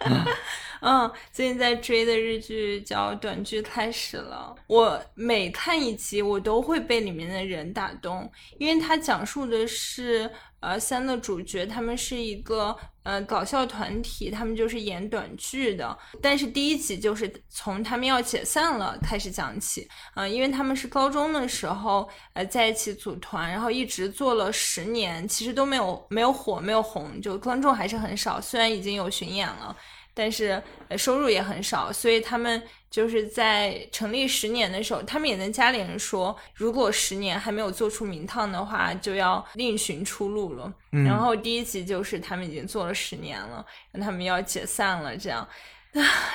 [0.05, 0.23] 嗯，
[0.85, 29.73] 嗯最近在追的日剧叫《短剧开始了》，我每看一集，我都会被里面的人打动，因为它讲述的是呃三个主角，他们是一个呃搞笑团体，他们就是演短剧的，但是第一集就是从他们要解散了开始讲起，呃，因为他们是高中的时候呃在一起组团，然后一直做了十年，其实都没有没有火，没有红，就观众还是很少，虽然已经有巡演了。
[30.13, 40.71] 但是呃收入也很少，所以他们就是在成立十年的时候，他们也跟家里人说，如果十年还没有做出名堂的话，就要另寻出路了。
[40.91, 43.65] 嗯然后第一集就是他们已经做了十年了，
[44.01, 45.47] 他们要解散了，这样。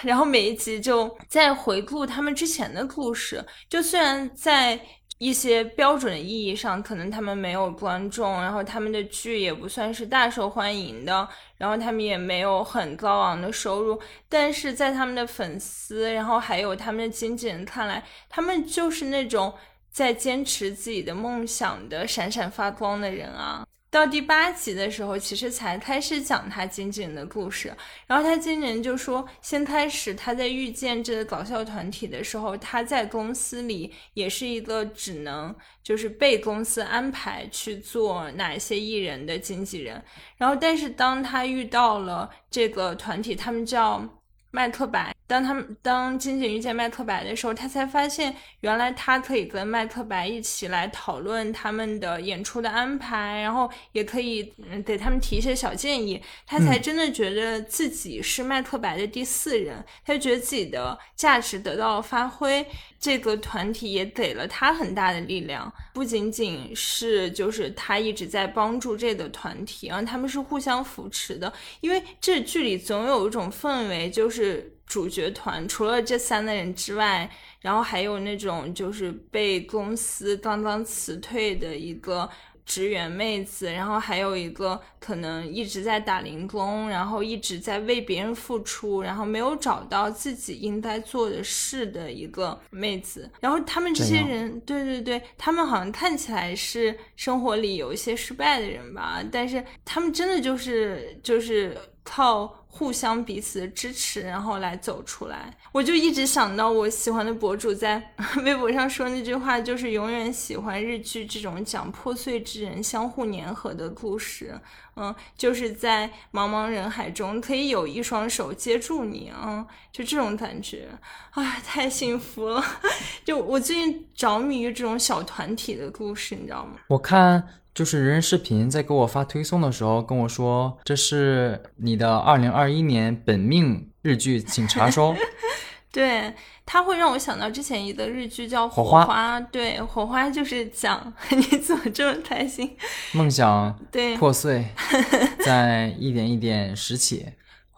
[0.03, 4.81] 然后每一集就在回顾他们之前的故事，就虽然在
[5.19, 19.53] 一些标准意义上，可能他们没有观众，然后他们的剧也不算是大受欢迎的，然后他们也没有很高昂的收入，但是在他们的粉丝，然后还有他们的经纪人看来，他们就是那种
[19.91, 23.68] 在坚持自己的梦想的闪闪发光的人啊。
[23.91, 27.75] 到第八集的时候，其实才开始讲他经纪人的故事。
[28.07, 40.03] 然后他经纪人就说，先开始他在遇见这个搞笑团体的时候，他在公司里也是一个只能就是被公司安排去做哪些艺人的经纪人。
[40.37, 44.07] 然后，但是当他遇到了这个团体，他们叫
[44.51, 45.18] 麦克白。
[45.29, 56.21] 当他们当金姐遇见麦克白的时候，他才发现原来他可以跟麦克白一起来讨论他们的演出的安排，然后也可以嗯给他们提一些小建议。
[56.47, 62.67] 他才真的觉得自己是麦克白的第四人，他就觉得自己的价值得到了发挥。
[62.99, 71.53] 这个团体也给了他很大的力量，不仅仅是就是他一直在帮助这个团体，然后他们是互相扶持的。
[71.81, 82.29] 因为这剧里总有一种氛围，就是主角团除了这三个人之外，然后还有那种就是被公司刚刚辞退的一个
[82.65, 93.31] 职员妹子，然后还有一个可能一直在打零工，然后一直在为别人付出，然后没有找到自己应该做的事的一个妹子。
[93.41, 105.53] 然后他们这些人，对对对，他们好像看起来是生活里有一些失败的人吧，但是他们真的就是就是靠互相彼此的支持，然后来走出来。
[105.73, 108.01] 我就一直想到我喜欢的博主在
[108.45, 114.55] 微博上说那句话，就是永远喜欢日剧这种讲破碎之人相互粘合的故事。
[114.95, 120.89] 嗯，就是在茫茫人海中可以有一双手接住你，嗯，就这种感觉，
[121.31, 122.65] 哎，太幸福了。
[123.25, 126.73] 就我最近着迷于这种小团体的故事，你知道吗？
[126.89, 135.15] 我看就是人人视频在给我发推送的时候跟我说，这是你的二零二一年本命日剧，请查收。
[135.91, 136.35] 对，
[136.67, 142.77] 它会让我想到之前一个日剧叫《火火花对，《火花》就是讲 你怎么这么开心？
[143.13, 144.67] 梦想对，破碎，
[145.45, 147.27] 在一点一点拾起。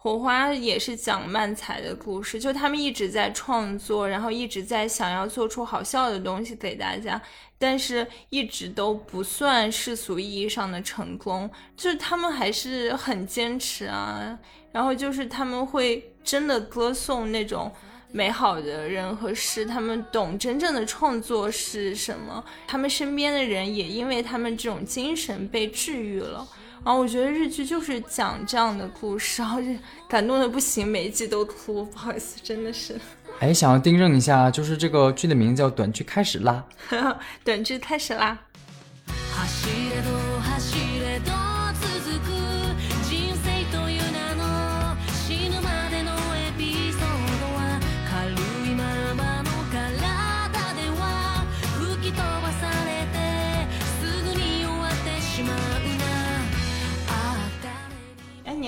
[0.03, 7.21] 火花也是讲漫才的故事，就他们一直在创作，然后一直在想要做出好笑的东西给大家，
[7.59, 14.35] 但是一直都不算世俗意义上的成功，就是他们还是很坚持啊，
[14.71, 17.71] 然后就是他们会真的歌颂那种。
[18.11, 26.47] 美好的人和事，他们懂真正的创作是什么，他们身边的人也因为他们这种精神被治愈了。
[26.83, 29.67] 然后我觉得日剧就是讲这样的故事，然后就
[30.09, 32.99] 感动的不行，每一季都哭，不好意思，真的是。
[33.39, 36.65] 哎，想要订正一下，就是这个剧的名字叫《短剧开始啦》。
[37.45, 38.37] 短剧开始啦！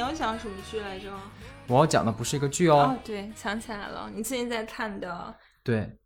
[0.03, 1.09] 要讲什么剧来着？
[1.67, 5.97] 我要讲的不是一个剧哦哦，，对，想起来了，你最近在看的，对，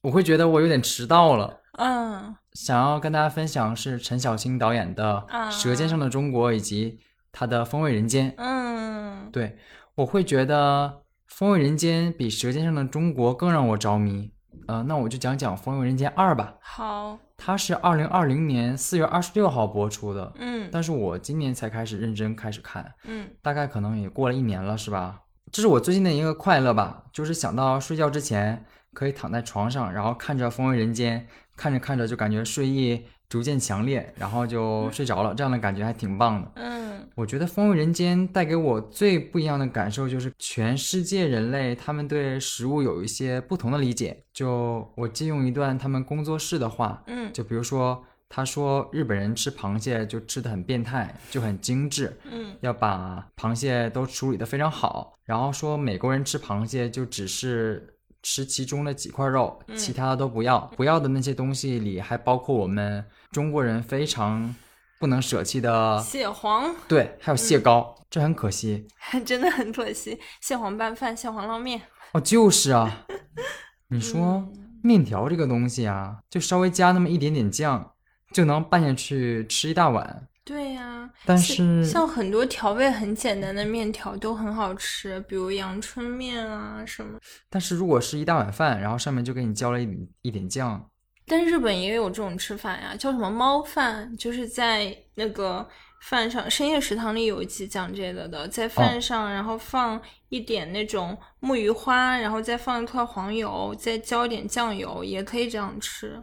[0.00, 1.60] 我会觉得我有点迟到了。
[1.78, 6.98] 嗯想要跟大家分享是陈小青导演的啊《舌尖上的中国》以及
[7.30, 8.32] 他的《风味人间》。
[8.36, 9.56] 嗯，对，
[9.94, 10.86] 我会觉得
[11.28, 14.32] 《风味人间》比《舌尖上的中国》更让我着迷。
[14.66, 16.54] 呃，那我就讲讲《风味人间二》吧。
[16.60, 25.22] 好，它是二零二零年四月二十六号播出的，嗯但是我今年才开始认真开始看，嗯大概可能也过了一年了，是吧？
[25.50, 31.20] 这是我最近的一个快乐吧，就是想到睡觉之前可以躺在床上，然后看着《风味人间》，
[31.56, 36.52] 看着看着就感觉睡意逐渐强烈，然后就睡着了，这样的感觉还挺棒的。
[36.56, 36.77] 嗯
[37.18, 44.22] 我觉得《风味人间》带给我最不一样的感受就是，全世界人类他们对食物有一些不同的理解。
[44.32, 55.18] 就我借用一段他们工作室的话，嗯就比如说，他说日本人吃螃蟹就吃的很变态，就很精致，嗯要把螃蟹都处理得非常好。
[55.24, 60.60] 然后说美国人吃螃蟹就只是吃其中的几块肉，嗯其他的都不要。
[60.76, 64.54] 不要的那些东西里还包括我们中国人非常
[64.98, 68.86] 不能舍弃的，蟹黄对，还有蟹膏，这很可惜。
[69.24, 71.80] 真的很可惜，蟹黄拌饭、蟹黄捞面，
[72.12, 73.06] 哦，就是啊，
[73.88, 77.92] 你说嗯面条这个东西啊，就稍微加那么一点点酱，
[78.32, 80.26] 就能拌下去吃一大碗。
[80.44, 87.18] 对呀、但是像很多调味很简单的面条都很好吃，比如阳春面啊什么。
[87.50, 90.88] 但是如果是一大碗饭，然后上面就给你浇了一点一点酱，
[91.28, 95.68] 但日本也有这种吃法呀，叫什么猫饭，就是在那个
[96.00, 106.22] 饭上，深夜食堂里有一集讲这个的，在饭上然后放一点那种木鱼花，然后再放一块黄油，再浇一点酱油，也可以这样吃。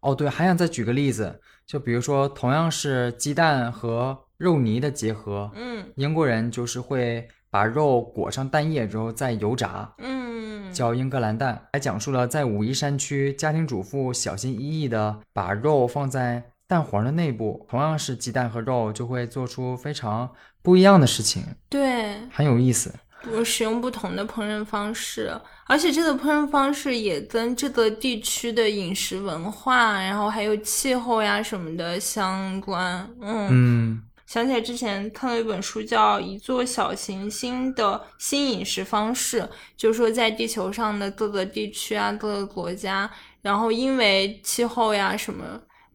[0.00, 20.28] 哦，对，还想再举个例子，就比如说同样是鸡蛋和肉泥的结合，嗯英国人就是会把肉裹上蛋液之后再油炸，嗯，叫英格兰蛋，还讲述了在武夷山区家庭主妇小心翼翼的把肉放在蛋黄的内部，同样是鸡蛋和肉，就会做出非常
[20.62, 22.92] 不一样的事情，对，很有意思。
[23.32, 25.32] 我使用不同的烹饪方式，
[25.68, 33.08] 而且这个烹饪方式也跟这个地区的饮食文化，然后还有气候呀什么的相关。
[33.22, 39.40] 嗯，嗯，想起来之前看了一本书，叫《一座小行星的新饮食方式》，
[39.76, 43.10] 就是说在地球上的各个地区啊、各个国家，
[43.42, 45.44] 然后因为气候呀什么。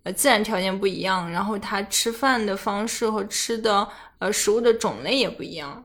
[0.03, 3.85] 呃，自然条件不一样，然后他吃饭的方式和吃的
[4.19, 5.83] 呃食物的种类也不一样。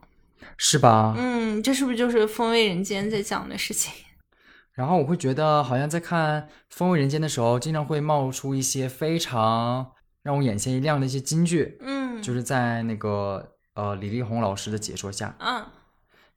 [0.57, 1.17] 是吧？
[1.19, 3.93] 嗯，这是不是就是《风味人间》在讲的事情？
[4.73, 9.91] 然后我会觉得，好像在看《风味人间》的时候，经常会冒出一些非常
[10.23, 15.65] 让我眼前一亮的一些金句，嗯，就是在那个呃李丽宏老师的解说下，嗯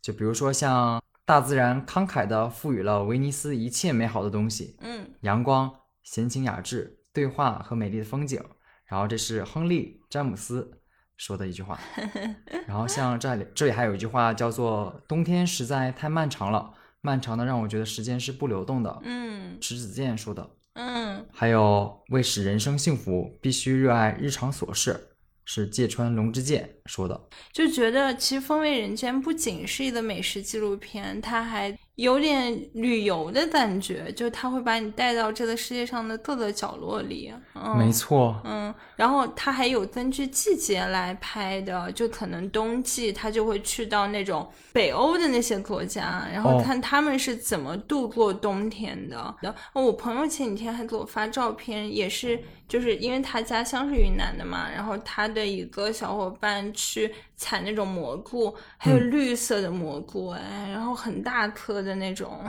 [0.02, 5.74] 就比如说像大自然慷慨地赋予了威尼斯一切美好的东西，嗯阳光、
[6.04, 8.42] 闲情雅致、对话和美丽的风景。
[8.86, 10.80] 然后这是亨利·詹姆斯
[11.18, 11.78] 说的一句话。
[12.66, 20.50] 然后像这里这里还有一句话叫做“冬天实在太漫长了，漫长的让我觉得时间是不流动的”，嗯迟子健说的。
[20.76, 25.17] 嗯还有为使人生幸福，必须热爱日常琐事，
[25.48, 27.20] 是芥川龙之介说的。
[27.54, 37.34] 就觉得其实《风味人间》不仅是一个美食纪录片，它还有点旅游的感觉，就他会把你带到这个世界上的各个角落里。
[37.54, 37.92] 嗯、没。
[37.98, 49.36] 错，嗯，然后他还有根据季节来拍的，就可能冬季他就会去到那种北欧的那些国家，然后哦看他们是怎么度过冬天的。
[49.42, 62.40] 然后我朋友前几天还给我发照片，也是就是因为他家乡是云南的嘛，然后他的一个小伙伴去采那种蘑菇，还有嗯绿色的蘑菇，哎，然后很大颗的那种。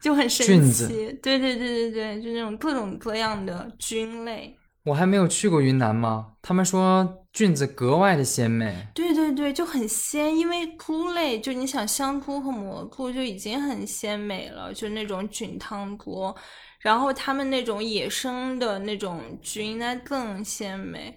[0.00, 0.86] 就很神奇，
[1.20, 6.34] 对对对对对，就那种各种各样的菌类，我还没有去过云南吗？
[6.40, 8.86] 他们说菌子格外的鲜美。
[8.94, 16.32] 对对对，就很鲜，因为菇类就你想香菇和蘑菇就已经很鲜美了，就那种菌汤锅，
[16.78, 21.12] 然后他们那种野生的那种菌那更鲜美。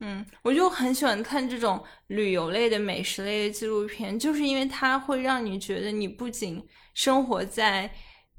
[0.00, 7.90] 嗯，我就很喜欢看这种旅游类的、美食类的纪录片，就是因为它会让你觉得你不仅生活在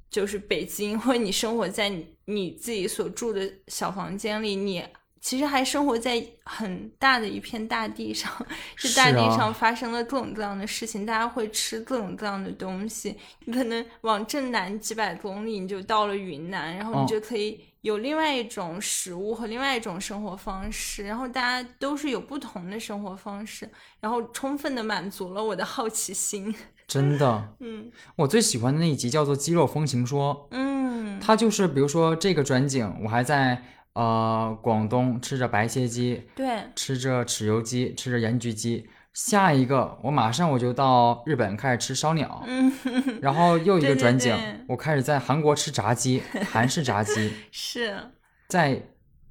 [0.09, 4.83] 就是北京，或者你生活在你你自己所住的小房间里，你
[5.19, 8.31] 其实还生活在很大的一片大地上，
[8.75, 13.15] 是大地上发生了各种各样的事情，大家会吃各种各样的东西。
[13.45, 23.69] 你可能往正南几百公里，你就到了云南，然后哦你就可以有另外一种食物和另外一种生活方式，然后大家都是有不同的生活方式，
[24.01, 26.53] 然后充分的满足了我的好奇心。
[26.85, 33.63] 真的，嗯我最喜欢的那一集叫做《肌肉风情说》，嗯，它就是比如说这个转景，我还在
[33.93, 38.89] 呃广东吃着白切鸡，对，吃着豉油鸡，吃着盐焗鸡。
[39.18, 42.72] 下一个，我马上我就到日本开始吃烧鸟，嗯，
[43.20, 47.34] 然后又一个转景，对我开始在韩国吃炸鸡，韩式炸鸡。
[47.51, 48.11] 是，
[48.47, 48.80] 再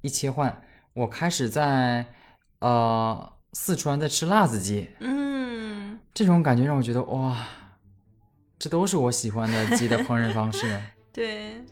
[0.01, 0.61] 一切换，
[0.91, 2.05] 我开始在
[2.59, 7.47] 呃四川在吃辣子鸡，嗯，这种感觉让我觉得哇，
[8.59, 10.81] 这都是我喜欢的鸡的烹饪方式。
[11.13, 11.63] 对。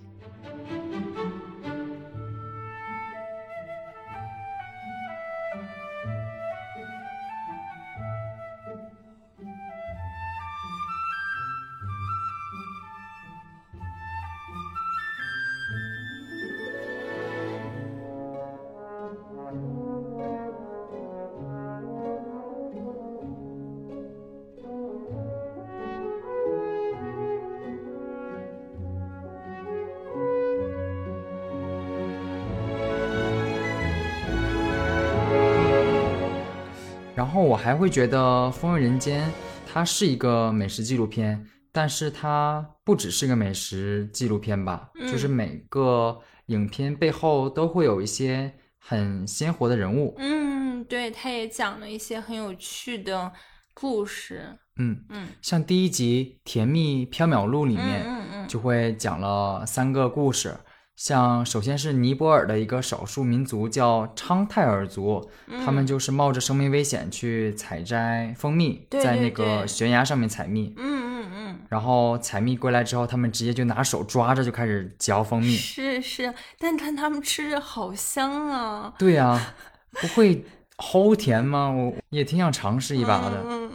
[37.35, 39.27] 后我还会觉得《风味人间》
[39.67, 50.15] 它是一个美食纪录片，但是它不只是个美食纪录片吧，就是嗯每个影片背后都会有一些很鲜活的人物。
[50.17, 53.29] 嗯，对，它也讲了一些很有趣的
[53.73, 54.57] 故事。
[54.77, 60.55] 嗯，嗯像第一集《甜蜜缥缈录》里嗯面，就会讲了三个故事。
[60.95, 65.29] 像首先是尼泊尔的一个少数民族叫昌泰尔族，
[65.65, 70.73] 他们就是冒着生命危险去采摘蜂蜜，对对在那个悬崖上面采蜜。
[70.77, 75.55] 嗯嗯嗯，然后采蜜归来之后，他们直接就拿手抓着就开始嚼蜂蜜。
[75.57, 79.53] 是是，但看他们吃着好香啊，对呀、
[79.91, 80.45] 不会
[80.77, 81.69] 齁甜吗？
[81.69, 83.43] 我也挺想尝试一把的。
[83.45, 83.71] 嗯嗯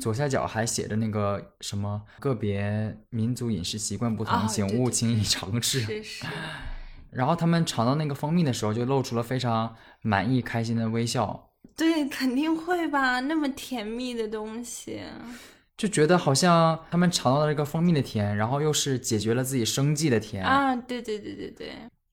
[0.00, 5.80] 左下角还写着那个什么个别民族饮食习惯不同，啊请勿轻易尝嗯，试。
[5.80, 6.26] 是是，
[7.12, 15.00] 然后他们尝到那个蜂蜜的时候，就露出了非常满意、开心的微笑，对，肯定会吧，那么甜蜜的东西，
[15.76, 20.44] 就觉得好像他们尝到了这个蜂蜜的甜，然后又是解决了自己生计的甜。
[20.44, 21.72] 啊，对对对对对，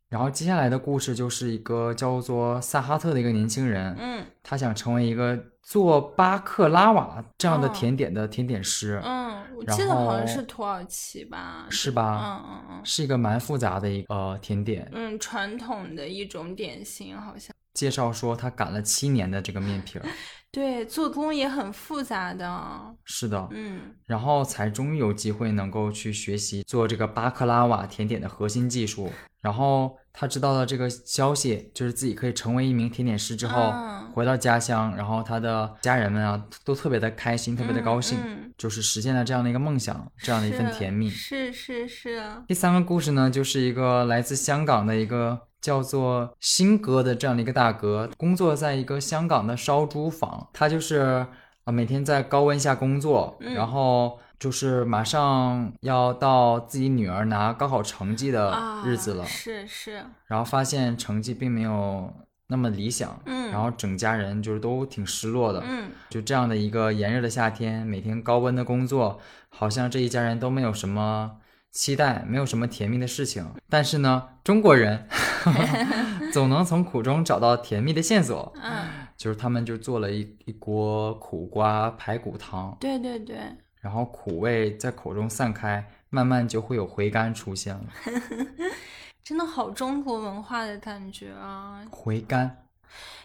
[0.09, 12.21] 然后接下来的故事就是一个叫做萨哈特的一个年轻人，嗯他想成为一个做巴克拉瓦这样的哦甜点的甜点师，嗯，我记得好像是土耳其吧，是吧？
[12.23, 14.89] 嗯嗯嗯是一个蛮复杂的一个、呃甜点。
[14.93, 20.05] 嗯，传统的一种点心，好像介绍说他擀了七年的这个面皮儿，
[20.51, 29.11] 对，做工也很复杂的，是的，嗯然后才终于有机会能够去学习做这个巴克拉瓦甜点的核心技术。
[29.39, 34.11] 然后他知道了这个消息，就是自己可以成为一名甜点师之后，嗯。
[34.13, 38.51] 回到家乡，然后他的家人们啊都特别的开心，特别的高兴，嗯。
[38.57, 41.07] 就是实现了这样的一个梦想，这样的一份甜蜜。
[41.07, 51.27] 是是是，第三个故事呢，就是一个来自香港的一个叫做新哥的这样的一个大哥，工作在一个香港的烧猪坊，他就是
[51.65, 53.53] 啊每天在高温下工作，嗯。
[53.53, 62.13] 然后就是马上要到自己女儿拿高考成绩的啊，日子了，是是，然后发现成绩并没有
[62.47, 63.51] 那么理想，嗯。
[63.51, 65.89] 然后整家人就是都挺失落的，嗯。
[66.09, 69.19] 就这样的一个炎热的夏天，每天高温的工作，
[69.49, 71.37] 好像这一家人都没有什么
[71.71, 73.45] 期待，没有什么甜蜜的事情。
[73.69, 75.07] 但是呢，中国人
[76.31, 78.85] 总能从苦中找到甜蜜的线索，嗯，
[79.17, 83.37] 就是他们就做了一一锅苦瓜排骨汤，对对对，
[83.87, 87.83] 然后苦味在口中散开，慢慢就会有回甘出现了。
[89.23, 91.81] 真的好中国文化的感觉啊！
[91.89, 92.65] 回甘，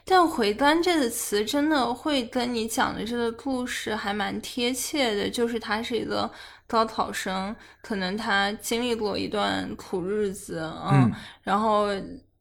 [0.04, 6.30] 但“回甘”这个词真的会跟你讲的这个故事还蛮贴切的，就是他是一个
[6.68, 11.88] 高考生，可能他经历过一段苦日子，嗯然后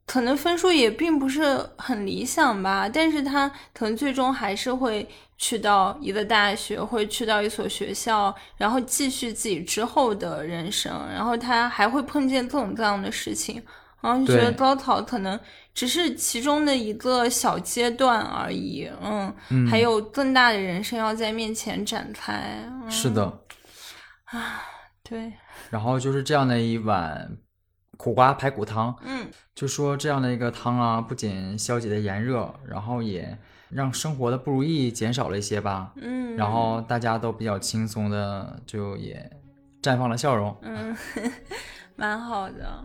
[0.05, 5.09] 可能分数也并不是很理想吧，但是他可能最终还是会
[5.41, 13.59] 去到一个大学，会去到一所学校，然后继续自己之后的人生，然后他还会碰见各种各样的事情，
[14.01, 15.39] 然后就觉得高考可能
[15.73, 23.23] 只是其中的一个小阶段而已，嗯，嗯，还有更大的人生要在面前展开，嗯、是的。
[24.25, 24.61] 啊
[25.03, 25.33] 对，
[25.71, 27.35] 然后就是这样的一碗
[27.97, 29.25] 苦瓜排骨汤，嗯。
[29.55, 33.37] 就说这样的一个汤啊，不仅消解的炎热，然后也
[33.71, 35.93] 让生活的不如意减少了一些吧。
[35.95, 39.31] 嗯，然后大家都比较轻松的，就也
[39.81, 40.55] 绽放了笑容。
[40.61, 40.95] 嗯，
[41.95, 42.83] 蛮好的。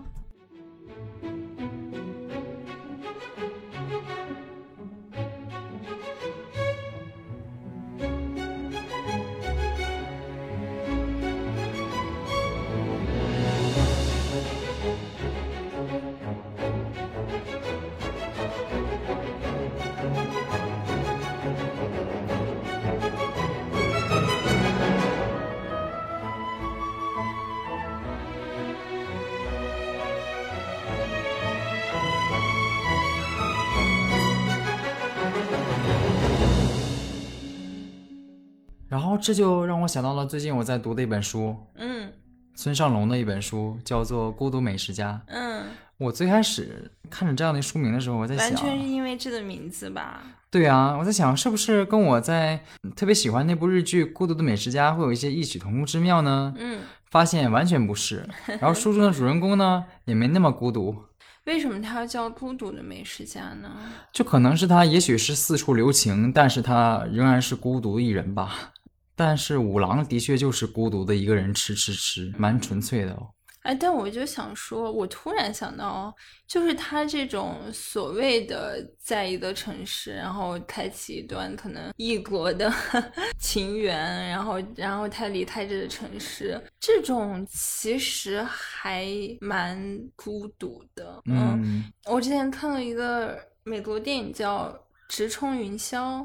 [38.96, 42.10] 然后这就让我想到了最近我在读的一本书，嗯
[42.54, 45.20] 村上龙的一本书，叫做《孤独美食家》。
[45.30, 45.66] 嗯，
[45.98, 50.22] 我最开始看着这样的书名的时候，我在想完全是，因为这个名字吧？
[50.50, 52.58] 对啊，我在想是不是跟我在
[52.96, 56.54] 特别喜欢那部日剧《孤独的美食家》会有一些异曲同工之妙呢？
[56.56, 56.80] 嗯，
[57.10, 58.26] 发现完全不是。
[58.58, 60.96] 然后书中的主人公呢，也没那么孤独，
[61.44, 63.70] 为什么他要叫孤独的美食家呢？
[64.10, 68.72] 就可能是他也许是四处留情，但是他仍然是孤独一人吧。
[69.16, 73.30] 但是五郎的确就是孤独的一个人吃吃吃，蛮纯粹的哦。
[73.62, 76.14] 哎，但我就想说，我突然想到哦，
[76.46, 82.72] 就是他这种所谓的在一个城市，然后开启一段可能异国的
[83.40, 89.08] 情缘，然后然后他离开这个城市，这种其实还
[89.40, 89.76] 蛮
[90.14, 91.20] 孤独的。
[91.24, 94.68] 嗯，我之前看了一个美国电影叫
[95.08, 96.20] 《直冲云霄》，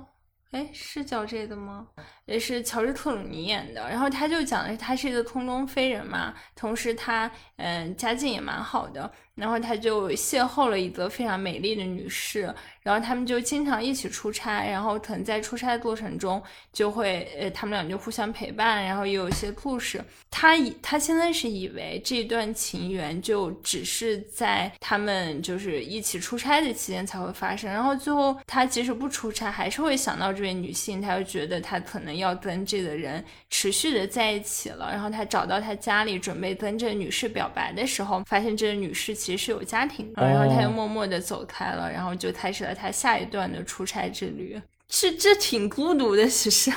[0.52, 1.88] 哎，是叫这个吗？
[2.32, 3.90] 也是乔治克鲁尼演的。
[3.90, 12.52] 然后他就讲的是他是一个空中飞人嘛，同时他嗯、家境也蛮好的，然后他就邂逅了一个非常美丽的女士，
[12.82, 16.42] 然后他们就经常一起出差，然后可能在出差的过程中
[16.74, 20.04] 就会呃他们俩就互相陪伴，然后也有一些故事。
[20.32, 34.90] 他以他现在是以为这段情缘就只是在他们就是一起出差的期间才会发生，然后最后他即使不出差，还是会想到这位女性，他就觉得他可能要跟这个人持续的在一起了。
[34.90, 44.62] 然后他找到他家里准备跟这个女士表白的时候，发现这个女士其实是有家庭的，然后他就哦默默的走开了，然后就开始了他下一段的出差之旅。
[44.94, 46.72] 是，这挺孤独的，其实。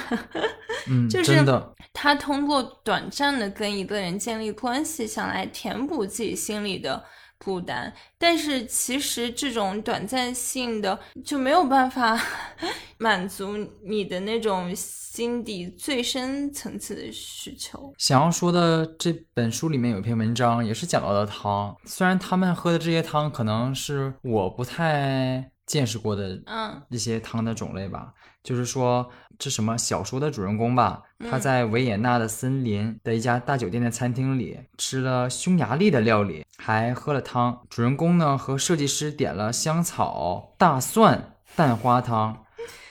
[0.89, 1.45] 嗯， 就是，
[1.93, 7.03] 他通过短暂的跟一个人建立关系，想来填补自己心里的
[7.45, 12.19] 孤单，但是其实这种短暂性的就没有办法
[12.99, 17.93] 满足你的那种心底最深层次的需求。
[17.99, 21.77] 想要说的这本书里面有一篇文章，也是讲到的汤。
[21.85, 28.15] 虽然他们喝的这些汤可能是我不太见识过的嗯一些汤的种类吧。
[28.43, 37.63] 就是说，这什么小说的主人公吧，他在维也纳的森林的一家大酒店的餐厅里吃了匈牙利的料理，还喝了汤。
[37.69, 42.45] 主人公呢和设计师点了香草大蒜蛋花汤，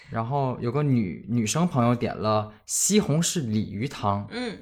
[0.09, 4.27] 然后有个女女生朋友点了西红柿鲤鱼汤。
[4.31, 4.57] 嗯，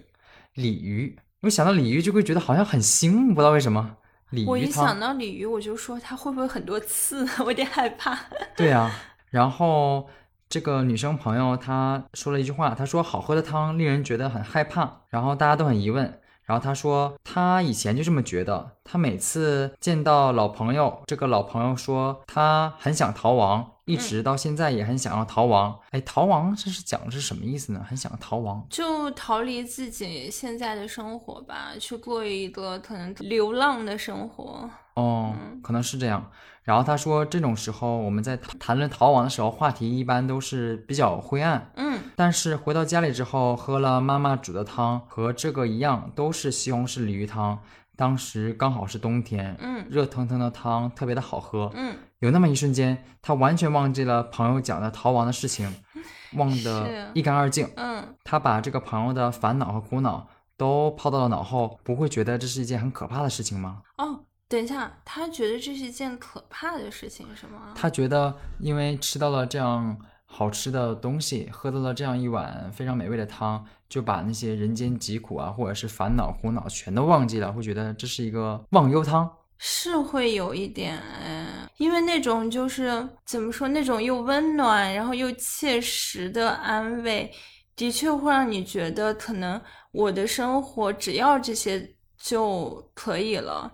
[0.56, 3.98] 鲤鱼，我想到鲤鱼就会觉得好像很腥，不知道为什么。
[4.32, 8.18] 鲤鱼我一想，到鲤鱼，我就说它会不会很多刺， 我有点害怕。
[8.56, 8.90] 对啊。
[9.30, 10.10] 然后
[10.52, 16.20] 这个女生朋友她说了一句话，她说好喝的汤令人觉得很害怕，然后大家都很疑问。
[16.44, 25.80] 然后她说她以前就这么觉得，她每次见到老朋友，这个老朋友说他很想逃亡，一直到现在也很想要逃亡。
[25.92, 27.86] 哎，逃亡这是讲的是什么意思呢？
[27.88, 28.68] 很想逃亡。
[28.70, 34.70] 就逃离自己现在的生活吧，去过一个可能流浪的生活。
[34.96, 36.32] 哦，可能是这样。
[36.64, 41.72] 然后他说，这种时候我们在谈论逃亡的时候，话题一般都是比较灰暗。
[41.76, 47.60] 嗯但是回到家里之后，喝了妈妈煮的汤，和这个一样，都是西红柿鲤鱼汤。
[47.96, 51.72] 当时刚好是冬天，嗯热腾腾的汤特别的好喝。
[51.74, 55.74] 嗯，有那么一瞬间，他完全忘记了朋友讲的逃亡的事情，
[56.38, 57.68] 忘得一干二净。
[57.76, 60.28] 嗯，他把这个朋友的烦恼和苦恼
[60.58, 63.82] 都抛到了脑后，不会觉得这是一件很可怕的事情吗？
[63.98, 67.72] 哦，等一下，他觉得这是一件可怕的事情，是吗？
[67.74, 79.32] 他觉得，因为吃到了这样好吃的东西，喝到了这样一碗非常美味的汤，就把那些人间疾苦啊，或者是烦恼苦恼全都忘记了，会觉得这是一个忘忧汤。
[79.58, 87.32] 是会有一点，嗯，因为那种就是怎么说，那种又温暖，然后又切实的安慰，
[87.78, 89.62] 的确会让你觉得，可能
[89.94, 93.72] 我的生活只要这些就可以了，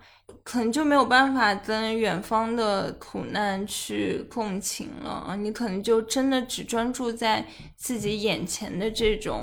[0.47, 7.45] 可能就没有办法跟远方的苦难去共情了啊，你可能就真的只专注在
[7.75, 9.41] 自己眼前的这种。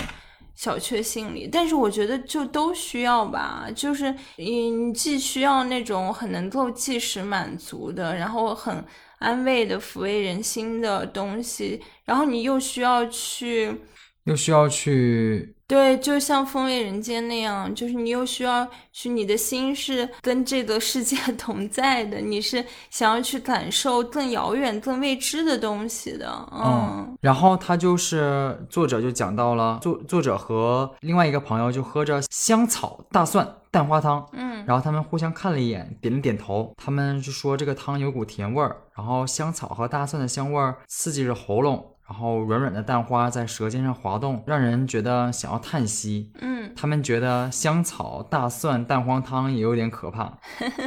[0.56, 8.84] 小确幸里，但是我觉得就都需要吧，就是你你既需要那种很能够即时满足的，然后很
[9.18, 13.80] 安慰的、抚慰人心的东西，然后你又需要去
[14.26, 36.74] 又需要去，对，就像风味人间那样，就是你又需要去，你的心是跟这个世界 同在的，你是想要去感受更遥远、更未知的东西的，嗯然后他就是作者就讲到了作作者和另外一个朋友就喝着香草大蒜蛋花汤，嗯然后他们互相看了一眼，点了点头。
[36.76, 46.32] 他们就说这个汤有股甜味儿，然后香草和大蒜的香味儿刺激着喉咙，然后软软的蛋花在舌尖上滑动，让人觉得想要叹息。
[46.40, 50.38] 嗯他们觉得香草、大蒜、蛋黄汤也有点可怕，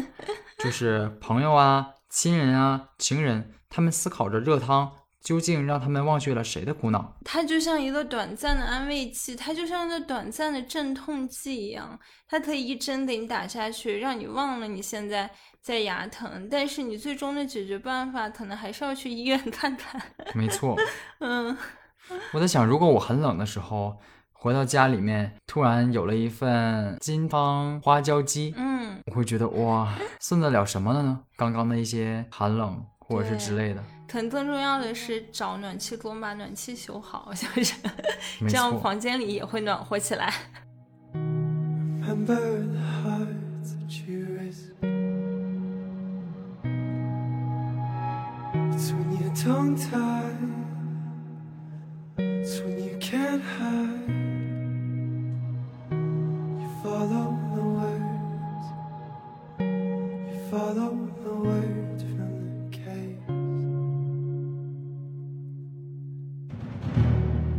[0.59, 4.91] 就是朋友啊、亲人啊、情人，他们思考着热汤
[5.22, 7.15] 究竟让他们忘却了谁的苦恼。
[7.24, 11.97] 它就像一个短暂的安慰剂，它就像一个短暂的镇痛剂一样，
[12.28, 15.30] 它可以一针给你打下去，让你忘了你现在
[15.68, 20.01] 在牙疼，但是你最终的解决办法可能还是要去医院 看看。
[20.34, 20.78] 没错，
[21.20, 21.57] 嗯，
[22.32, 23.97] 我在想，如果我很冷的时候
[24.32, 31.20] 回到家里面，突然有了一份金方花椒鸡，嗯，我会觉得哇，算得了什么了呢？
[31.36, 37.74] 刚刚的一些寒冷或者是之类的，可能更重要的是找暖气工把暖气修好，就是
[38.39, 38.80] 没这样。
[38.80, 40.34] 房间里也会暖和起来。
[41.13, 44.26] Remember the hearts that you
[48.80, 50.38] It's when you're tongue tied.
[52.19, 54.07] It's when you can't hide.
[56.61, 58.65] You follow the words.
[60.30, 60.91] You follow
[61.23, 63.17] the words from the case.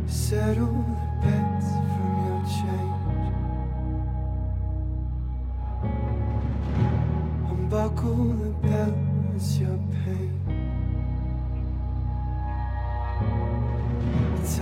[0.07, 1.48] Settle the bets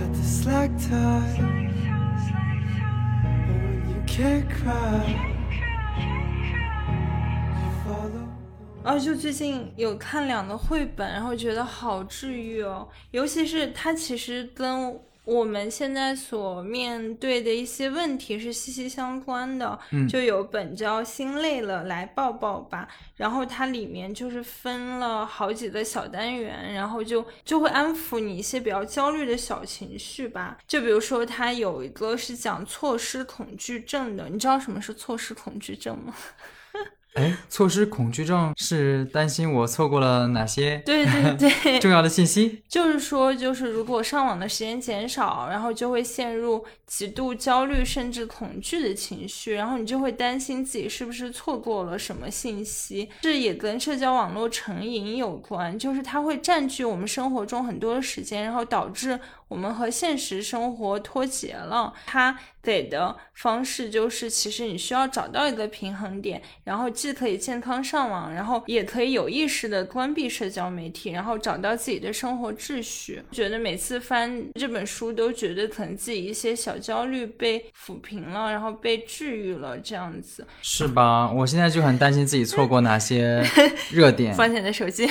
[0.08, 1.38] at the slack tide.
[3.24, 5.04] And when you can't cry,
[7.52, 8.26] you follow.
[8.82, 14.98] 然后就最近有看两个绘本，然后觉得好治愈哦，尤其是它其实跟
[15.28, 19.78] 我们现在所面对的一些问题是息息相关的。
[19.90, 30.56] 嗯就有本着《心累了来抱抱吧》，然后它里面就是分了好几个小单元，然后就就会安抚你一些比较焦虑的小情绪吧。
[30.66, 36.14] 就比如说，它有一个是讲错失恐惧症的，你知道什么是错失恐惧症吗？
[37.14, 42.62] 哎， 错失恐惧症是担心我错过了哪些对对对， 重要的信息？
[42.68, 53.08] 就是说，就是如果上网的时间减少，然后就会陷入极度焦虑甚至恐惧的情绪，然后你就会担心自己是不是错过了什么信息。
[53.22, 59.18] 这也跟社交网络成瘾有关，就是它会占据我们生活中很多的时间，然后导致
[59.48, 61.92] 我们和现实生活脱节了。
[62.06, 73.22] 他给的方式就是，其实你需要找到一个平衡点，然后既可以健康上网，然后也可以有意识的关闭社交媒体，然后找到自己的生活秩序。
[73.32, 80.46] 觉得每次翻这本书，都觉得可能自己一些小焦虑被抚平了，然后被治愈了，这样子。
[80.60, 81.30] 是吧？
[81.32, 83.42] 我现在就很担心自己错过哪些
[83.90, 84.34] 热点。
[84.34, 85.08] 放下你的手机。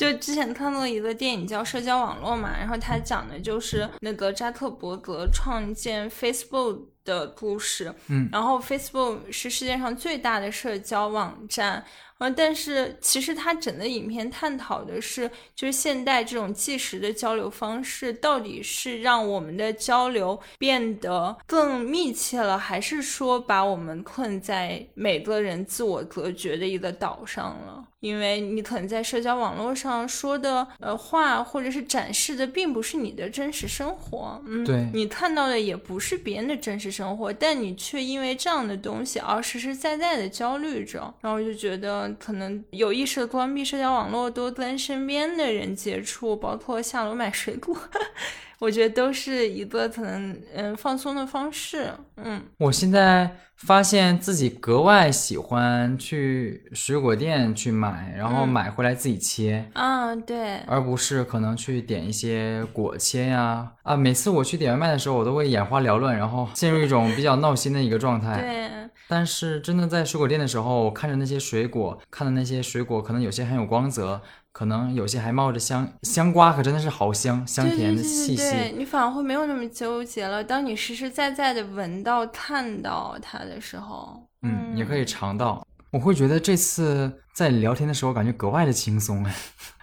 [0.00, 7.94] 就之前看过一个电影叫《社交网络》嘛，然后它讲的就是那个扎克伯格创建 Facebook 的故事。
[8.06, 11.84] 嗯，然后 Facebook 是世界上最大的社交网站。
[12.20, 27.86] 呃，但是其实它整个影片探讨的是，就是现代这种即时的交流方式，到底是让我们的交流变得更密切了，还是说把我们困在每个人自我隔绝的一个岛上了？
[28.00, 47.76] 因为你可能在社交网络上说的呃话，或者是展示的，并不是你的真实生活，嗯，对你看到的也不是别人的真实生活，但你却因为这样的东西而实实在在的焦虑着，然后就觉得可能有意识的关闭社交网络，多跟身边的人接触，包括下楼买水果。
[48.58, 53.30] 我觉得都是一个可能嗯放松的方式，嗯我现在
[53.60, 59.70] 发现自己格外喜欢去水果店去买，然后嗯买回来自己切。
[59.74, 63.94] 嗯对，而不是可能去点一些果切呀啊！
[63.94, 68.40] 每次我去点外卖的时候，我都会眼花缭乱，然后陷入一种比较闹心的一个状态。
[68.40, 74.20] 对，但是真的在水果店的时候，我看着那些水果，看的那些水果，可能有些很有光泽，
[74.52, 80.42] 可能有些还冒着香香瓜，可真的是好香，香甜的对对对对对，你反而会没有那么纠结了。
[80.42, 85.64] 当你实实在在的闻到、看到它的时候，嗯，也可以尝到。
[85.92, 89.34] 我会觉得这次在聊天的时候，感觉格外的轻松哎，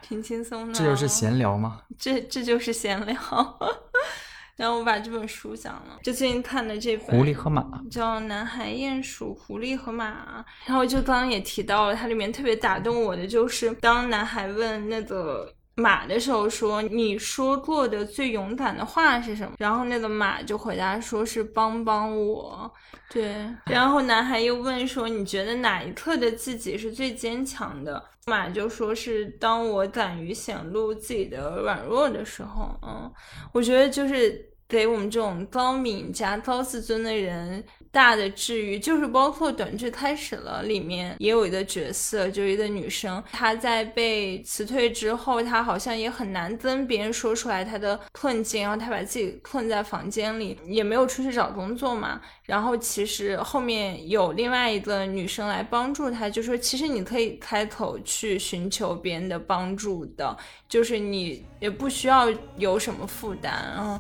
[0.01, 0.73] 挺轻松的。
[0.73, 1.81] 这就是，闲聊吗？
[1.97, 3.17] 这这就是闲聊。
[4.57, 22.73] 然后我把这本书讲了，就最近看的这本狐狸和马，叫《男孩鼹鼠、狐狸和马》，然后就刚刚也提到了，它里面特别打动我的就是，当男孩问那个马的时候说：“你说过的最勇敢的话是什么？”然后那个马就回答说是“帮帮我”。
[23.13, 32.77] 对，然后男孩又问说：“你觉得哪一刻的自己是最坚强的？”马就说是当我敢于显露自己的软弱的时候。
[32.81, 33.11] 嗯，
[33.53, 52.21] 我觉得就是给我们这种高敏加高自尊的人大的治愈，就是包括短剧开始了里面也有一个角色，就一个女生，她在被辞退之后，她好像也很难跟别人说出来她的困境，然后她把自己困在房间里，也没有出去找工作嘛。
[52.43, 60.37] 然后其实后面有另外一个女生来帮助她，就说其实你可以开口去寻求别人的帮助的，
[60.67, 63.99] 就是你也不需要有什么负担，嗯。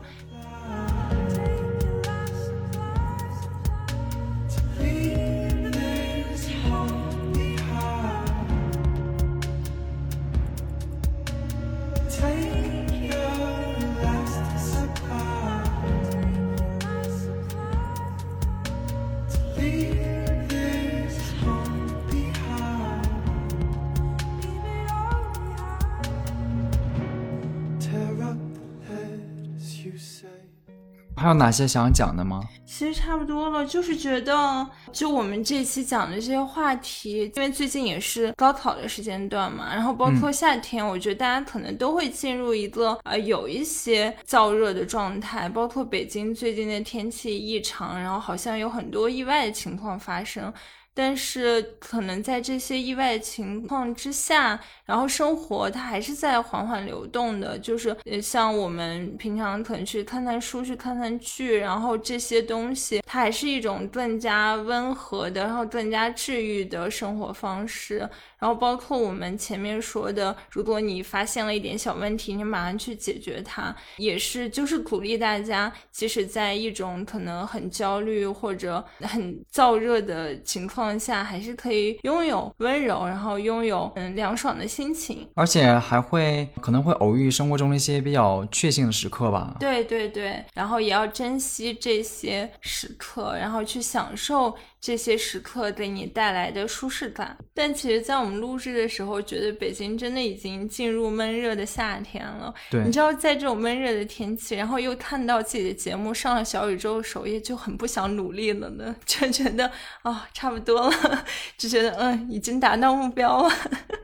[31.27, 32.41] 还有哪些想讲的吗？
[32.65, 50.53] 其实差不多了，就是觉得，就我们这期讲的这些话题，因为最近也是高考的时间段嘛，然后包括夏天，我觉得大家可能都会进入一个呃有一些燥热的状态，包括北京最近的天气异常，然后好像有很多意外的情况发生。
[50.97, 67.97] 但是可能在这些意外情况之下，然后生活它还是在缓缓流动的，就是，像我们平常可能去看看书、去看看剧，然后这些东西，它还是一种更加温和的，然后更加治愈的生活方式。
[68.39, 85.27] 然后包括我们前面说的，如果你发现了一点小问题，你马上去解决它，也是就是鼓励大家，即使在一种可能很焦虑或者很燥热的情况下，还是可以拥有温柔，然后拥有嗯凉爽的心情。
[85.33, 89.55] 而且还会可能会偶遇生活中一些比较确幸的时刻吧。
[89.59, 97.37] 对对对，然后也要珍惜这些时刻，然后去享受这些时刻给你带来的舒适感。
[97.53, 102.53] 但其实，在我们录制的时候，觉得北京真的已经进入闷热的夏天了。
[102.69, 109.71] 对你知道，在这种闷热的天气，然后又看到自己的节目上了小宇宙首页，就很不想努力了呢， 就觉得
[110.03, 111.25] 啊、差不多了，
[111.57, 113.53] 就觉得嗯，已经达到目标了。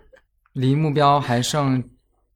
[0.54, 1.84] 离目标还剩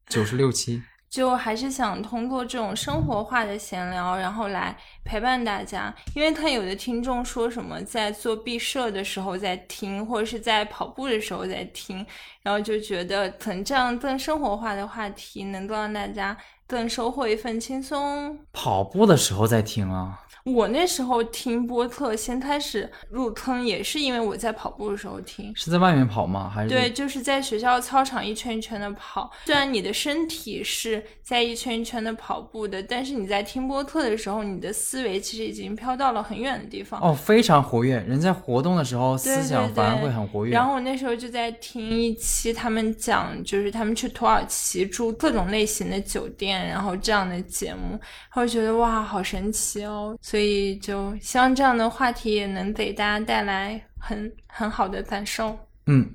[0.07, 0.83] 九十六期。
[1.17, 5.91] 就还是想通过这种生活化的闲聊，然后来陪伴大家。
[6.13, 12.05] 因为看有的听众说什么在做毕设的时候在听，或者是在跑步的时候在听，
[12.43, 16.37] 然后就觉得可能这样更生活化的话题，能够让大家
[16.67, 18.37] 更收获一份轻松。
[18.53, 20.21] 跑步的时候在听啊，
[20.53, 25.53] 我那时候听播客，先开始入坑也是因为我在跑步的时候听。
[25.55, 26.49] 是在外面跑吗？
[26.49, 29.29] 还是对，就是在学校操场一圈一圈的跑。
[29.45, 37.01] 虽然你的身体是在一圈一圈的跑步的，但是你在听播客的时候，你的思维其实已经飘到了很远的地方。
[37.01, 37.97] 哦，非常活跃。
[38.07, 40.53] 人在活动的时候，思想反而会很活跃。
[40.53, 50.17] 然后我那时候就在听一期他们讲，就是他们去土耳其住各种类型的酒店，然后这样的节目，然后觉得哇，好神奇哦！
[50.21, 55.57] 所以所以就希望这样的话题也能给大家带来很很好的感受。
[55.87, 56.07] 嗯，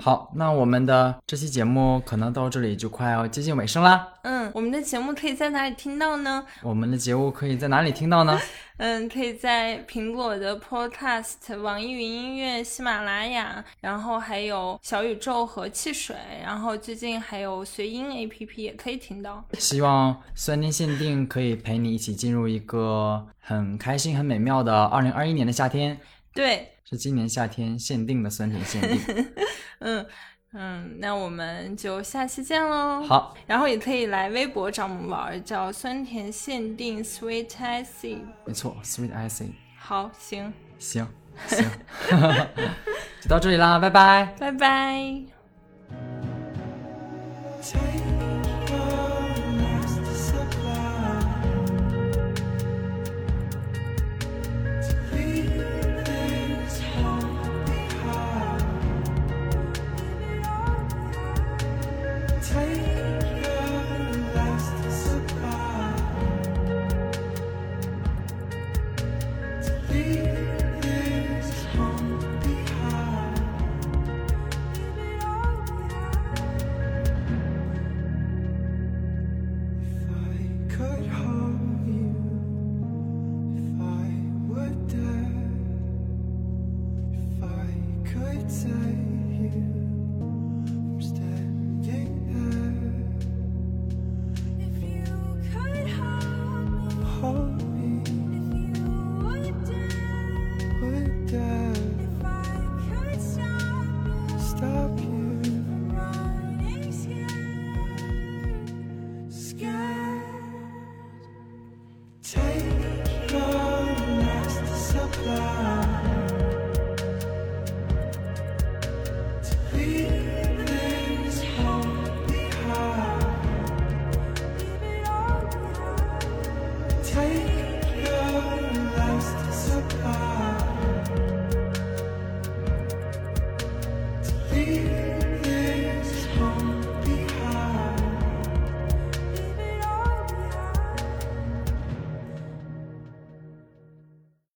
[0.00, 4.08] 好，那我们的这期节目可能到这里就快要接近尾声啦。
[4.22, 6.44] 嗯，我们的节目可以在哪里听到呢？
[6.62, 8.40] 我们的节目可以在哪里听到呢？
[8.78, 19.44] 嗯，可以在苹果的 Podcast、网易云音乐、喜马拉雅，然后还有小宇宙和汽水，然后最近还有随音 APP 也可以听到。
[19.58, 25.98] 希望酸甜限定可以陪你一起进入一个很开心、很美妙的二零二一年的夏天，
[26.32, 29.26] 对，是今年夏天限定的酸甜限定。
[29.78, 30.04] 嗯
[30.52, 38.18] 嗯，那我们就下期见喽。，好，然后也可以来微博找我们玩儿，叫酸甜限定 Sweet Icy。
[38.44, 41.06] 没错，Sweet Icy，好，行，行
[41.46, 41.64] 行，
[43.22, 44.34] 就到这里啦，拜拜。
[44.40, 45.22] 拜拜。